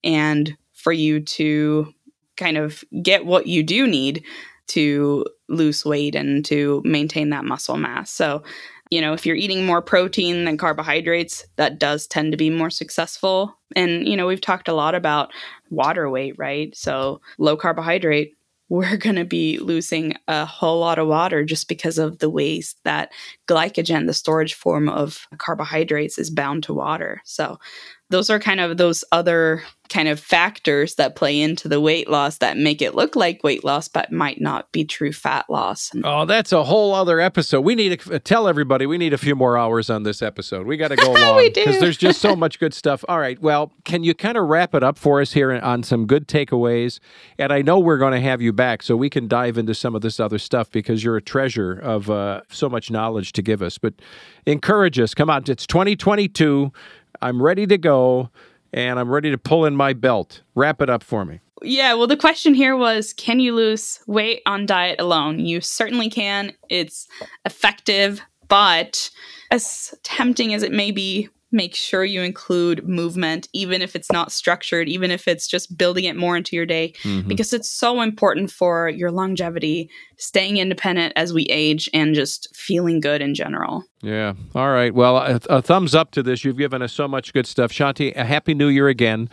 and 0.03 0.57
for 0.73 0.93
you 0.93 1.21
to 1.21 1.95
kind 2.37 2.57
of 2.57 2.83
get 3.03 3.25
what 3.25 3.47
you 3.47 3.63
do 3.63 3.87
need 3.87 4.25
to 4.69 5.25
lose 5.49 5.85
weight 5.85 6.15
and 6.15 6.45
to 6.47 6.83
maintain 6.85 7.31
that 7.31 7.45
muscle 7.45 7.77
mass. 7.77 8.11
So 8.11 8.43
you 8.93 9.01
know, 9.01 9.15
if 9.15 9.25
you're 9.25 9.35
eating 9.35 9.65
more 9.65 9.81
protein 9.81 10.45
than 10.45 10.59
carbohydrates, 10.59 11.47
that 11.57 11.79
does 11.79 12.07
tend 12.07 12.31
to 12.31 12.37
be 12.37 12.51
more 12.51 12.69
successful. 12.69 13.59
And, 13.75 14.07
you 14.07 14.19
know, 14.19 14.27
we've 14.27 14.39
talked 14.39 14.69
a 14.69 14.75
lot 14.75 14.95
about 14.95 15.33
water 15.71 16.11
weight, 16.11 16.35
right? 16.37 16.77
So 16.77 17.23
low 17.39 17.57
carbohydrate, 17.57 18.37
we're 18.69 18.99
going 18.99 19.17
to 19.17 19.25
be 19.25 19.59
losing 19.59 20.15
a 20.29 20.45
whole 20.45 20.81
lot 20.81 20.99
of 20.99 21.09
water 21.09 21.43
just 21.43 21.69
because 21.69 21.97
of 21.97 22.19
the 22.19 22.29
ways 22.29 22.75
that 22.85 23.13
glycogen, 23.49 24.07
the 24.07 24.13
storage 24.13 24.53
form 24.53 24.91
of 24.91 25.27
carbohydrates, 25.39 26.19
is 26.19 26.29
bound 26.29 26.63
to 26.65 26.75
water. 26.75 27.23
So 27.25 27.59
those 28.13 28.31
are 28.31 28.39
kind 28.39 28.61
of 28.61 28.77
those 28.77 29.05
other 29.11 29.63
kind 29.93 30.09
of 30.09 30.19
factors 30.19 30.95
that 30.95 31.17
play 31.17 31.39
into 31.39 31.69
the 31.69 31.81
weight 31.81 32.09
loss 32.09 32.39
that 32.39 32.57
make 32.57 32.81
it 32.81 32.95
look 32.95 33.15
like 33.15 33.45
weight 33.45 33.63
loss 33.63 33.89
but 33.89 34.11
might 34.11 34.41
not 34.41 34.73
be 34.73 34.85
true 34.85 35.13
fat 35.13 35.45
loss. 35.51 35.91
Oh, 36.03 36.25
that's 36.25 36.51
a 36.51 36.65
whole 36.65 36.95
other 36.95 37.21
episode. 37.21 37.61
We 37.61 37.75
need 37.75 38.01
to 38.01 38.19
tell 38.19 38.49
everybody 38.49 38.87
we 38.87 38.97
need 38.97 39.13
a 39.13 39.19
few 39.19 39.37
more 39.37 39.59
hours 39.59 39.91
on 39.91 40.05
this 40.05 40.23
episode. 40.23 40.67
We 40.67 40.79
got 40.79 40.89
to 40.89 40.97
go 40.97 41.13
along 41.17 41.51
because 41.55 41.79
there's 41.79 41.99
just 41.99 42.23
so 42.23 42.35
much 42.35 42.59
good 42.59 42.73
stuff. 42.73 43.05
All 43.07 43.19
right. 43.19 43.39
Well, 43.41 43.73
can 43.85 44.03
you 44.03 44.15
kind 44.15 44.39
of 44.39 44.49
wrap 44.49 44.75
it 44.75 44.83
up 44.83 44.97
for 44.97 45.21
us 45.21 45.33
here 45.33 45.53
on 45.53 45.83
some 45.83 46.07
good 46.07 46.27
takeaways? 46.27 46.99
And 47.39 47.53
I 47.53 47.61
know 47.61 47.79
we're 47.79 47.99
going 47.99 48.15
to 48.15 48.21
have 48.21 48.41
you 48.41 48.53
back 48.53 48.83
so 48.83 48.97
we 48.97 49.11
can 49.11 49.29
dive 49.29 49.59
into 49.59 49.75
some 49.75 49.95
of 49.95 50.01
this 50.01 50.19
other 50.19 50.39
stuff 50.39 50.71
because 50.71 51.05
you're 51.05 51.17
a 51.17 51.23
treasure 51.23 51.73
of 51.73 52.09
uh, 52.09 52.41
so 52.49 52.69
much 52.69 52.91
knowledge 52.91 53.33
to 53.33 53.43
give 53.43 53.61
us. 53.61 53.77
But 53.77 53.95
encourage 54.47 54.99
us. 54.99 55.13
Come 55.13 55.29
on, 55.29 55.45
it's 55.49 55.67
2022. 55.67 56.73
I'm 57.23 57.41
ready 57.41 57.67
to 57.69 57.79
go 57.79 58.31
and 58.73 58.99
I'm 58.99 59.11
ready 59.11 59.31
to 59.31 59.39
pull 59.39 59.65
in 59.65 59.77
my 59.77 59.93
belt. 59.93 60.43
Wrap 60.55 60.83
it 60.83 60.91
up 60.91 61.03
for 61.03 61.25
me. 61.25 61.41
Yeah, 61.63 61.95
well, 61.95 62.09
the 62.09 62.17
question 62.17 62.55
here 62.55 62.77
was 62.77 63.13
can 63.13 63.39
you 63.39 63.55
lose 63.55 64.01
weight 64.07 64.43
on 64.47 64.67
diet 64.67 65.01
alone? 65.01 65.39
You 65.39 65.61
certainly 65.61 66.11
can. 66.11 66.53
It's 66.69 67.07
effective, 67.45 68.21
but 68.49 69.11
as 69.51 69.95
tempting 70.03 70.53
as 70.53 70.63
it 70.63 70.73
may 70.73 70.91
be, 70.91 71.29
make 71.53 71.75
sure 71.75 72.05
you 72.05 72.23
include 72.23 72.89
movement, 72.89 73.49
even 73.53 73.83
if 73.83 73.95
it's 73.95 74.11
not 74.11 74.33
structured, 74.33 74.89
even 74.89 75.11
if 75.11 75.29
it's 75.29 75.47
just 75.47 75.77
building 75.77 76.05
it 76.05 76.17
more 76.17 76.37
into 76.37 76.57
your 76.57 76.67
day, 76.67 76.95
mm-hmm. 77.03 77.29
because 77.29 77.53
it's 77.53 77.71
so 77.71 78.01
important 78.01 78.51
for 78.51 78.89
your 78.89 79.11
longevity, 79.11 79.91
staying 80.17 80.57
independent 80.57 81.13
as 81.17 81.33
we 81.33 81.45
age, 81.45 81.89
and 81.93 82.15
just 82.15 82.55
feeling 82.57 83.01
good 83.01 83.21
in 83.21 83.35
general. 83.35 83.85
Yeah. 84.03 84.35
All 84.55 84.71
right. 84.71 84.93
Well, 84.93 85.17
a, 85.17 85.41
a 85.49 85.63
thumbs 85.63 85.95
up 85.95 86.11
to 86.13 86.23
this. 86.23 86.45
You've 86.45 86.59
given 86.59 86.83
us 86.83 86.93
so 86.93 87.07
much 87.07 87.33
good 87.33 87.47
stuff. 87.47 87.71
Shanthi, 87.71 88.17
a 88.17 88.25
happy 88.25 88.55
new 88.55 88.69
year 88.69 88.89
again. 88.89 89.31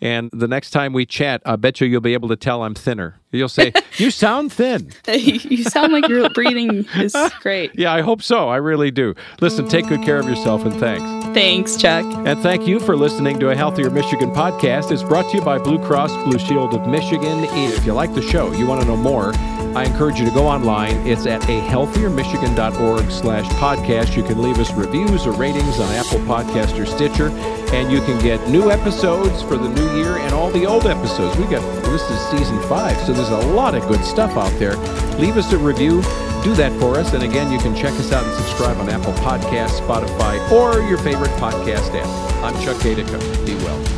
And 0.00 0.30
the 0.32 0.48
next 0.48 0.70
time 0.70 0.92
we 0.92 1.06
chat, 1.06 1.42
I 1.44 1.56
bet 1.56 1.80
you 1.80 1.86
you'll 1.86 2.00
be 2.00 2.14
able 2.14 2.28
to 2.28 2.36
tell 2.36 2.62
I'm 2.62 2.74
thinner. 2.74 3.16
You'll 3.30 3.48
say, 3.48 3.72
You 3.96 4.10
sound 4.10 4.52
thin. 4.52 4.90
you 5.08 5.64
sound 5.64 5.92
like 5.92 6.08
your 6.08 6.30
breathing 6.30 6.86
is 6.96 7.14
great. 7.40 7.72
Yeah, 7.74 7.92
I 7.92 8.00
hope 8.00 8.22
so. 8.22 8.48
I 8.48 8.56
really 8.56 8.90
do. 8.90 9.14
Listen, 9.40 9.68
take 9.68 9.86
good 9.88 10.02
care 10.02 10.18
of 10.18 10.28
yourself 10.28 10.64
and 10.64 10.74
thanks. 10.78 11.04
Thanks, 11.34 11.76
Chuck. 11.76 12.04
And 12.26 12.40
thank 12.40 12.66
you 12.66 12.80
for 12.80 12.96
listening 12.96 13.38
to 13.40 13.50
a 13.50 13.56
Healthier 13.56 13.90
Michigan 13.90 14.30
podcast. 14.30 14.90
It's 14.90 15.02
brought 15.02 15.30
to 15.30 15.38
you 15.38 15.42
by 15.44 15.58
Blue 15.58 15.78
Cross 15.84 16.12
Blue 16.24 16.38
Shield 16.38 16.74
of 16.74 16.86
Michigan. 16.88 17.44
If 17.50 17.84
you 17.84 17.92
like 17.92 18.14
the 18.14 18.22
show, 18.22 18.52
you 18.52 18.66
want 18.66 18.80
to 18.80 18.86
know 18.86 18.96
more, 18.96 19.32
I 19.76 19.84
encourage 19.84 20.18
you 20.18 20.24
to 20.24 20.30
go 20.30 20.46
online. 20.46 21.06
It's 21.06 21.26
at 21.26 21.42
a 21.44 21.60
healthiermichigan.org 21.60 23.10
slash 23.10 23.44
podcast. 23.54 24.16
You 24.16 24.22
can 24.22 24.42
leave 24.42 24.58
us 24.58 24.72
reviews 24.72 25.26
or 25.26 25.32
ratings 25.32 25.78
on 25.78 25.92
Apple 25.94 26.20
Podcast 26.20 26.78
or 26.78 26.86
Stitcher, 26.86 27.28
and 27.72 27.92
you 27.92 28.00
can 28.00 28.20
get 28.22 28.48
new 28.48 28.70
episodes 28.70 29.42
for 29.42 29.56
the 29.56 29.68
new 29.68 29.96
year 29.96 30.18
and 30.18 30.32
all 30.32 30.50
the 30.50 30.66
old 30.66 30.86
episodes. 30.86 31.36
We 31.38 31.44
got 31.44 31.62
this 31.84 32.02
is 32.10 32.20
season 32.28 32.60
five, 32.68 32.96
so 32.98 33.12
there's 33.12 33.30
a 33.30 33.48
lot 33.52 33.74
of 33.74 33.86
good 33.88 34.04
stuff 34.04 34.36
out 34.36 34.52
there. 34.58 34.76
Leave 35.18 35.36
us 35.36 35.52
a 35.52 35.58
review. 35.58 36.02
Do 36.44 36.54
that 36.54 36.72
for 36.78 36.96
us. 36.96 37.12
And 37.14 37.22
again, 37.22 37.50
you 37.50 37.58
can 37.58 37.74
check 37.74 37.92
us 37.94 38.12
out 38.12 38.24
and 38.24 38.34
subscribe 38.34 38.76
on 38.78 38.88
Apple 38.88 39.12
Podcasts, 39.14 39.80
Spotify, 39.80 40.38
or 40.52 40.80
your 40.88 40.98
favorite 40.98 41.32
podcast 41.32 41.94
app. 41.94 42.44
I'm 42.44 42.54
Chuck 42.64 42.76
Gaidica. 42.76 43.18
Be 43.44 43.54
well. 43.64 43.97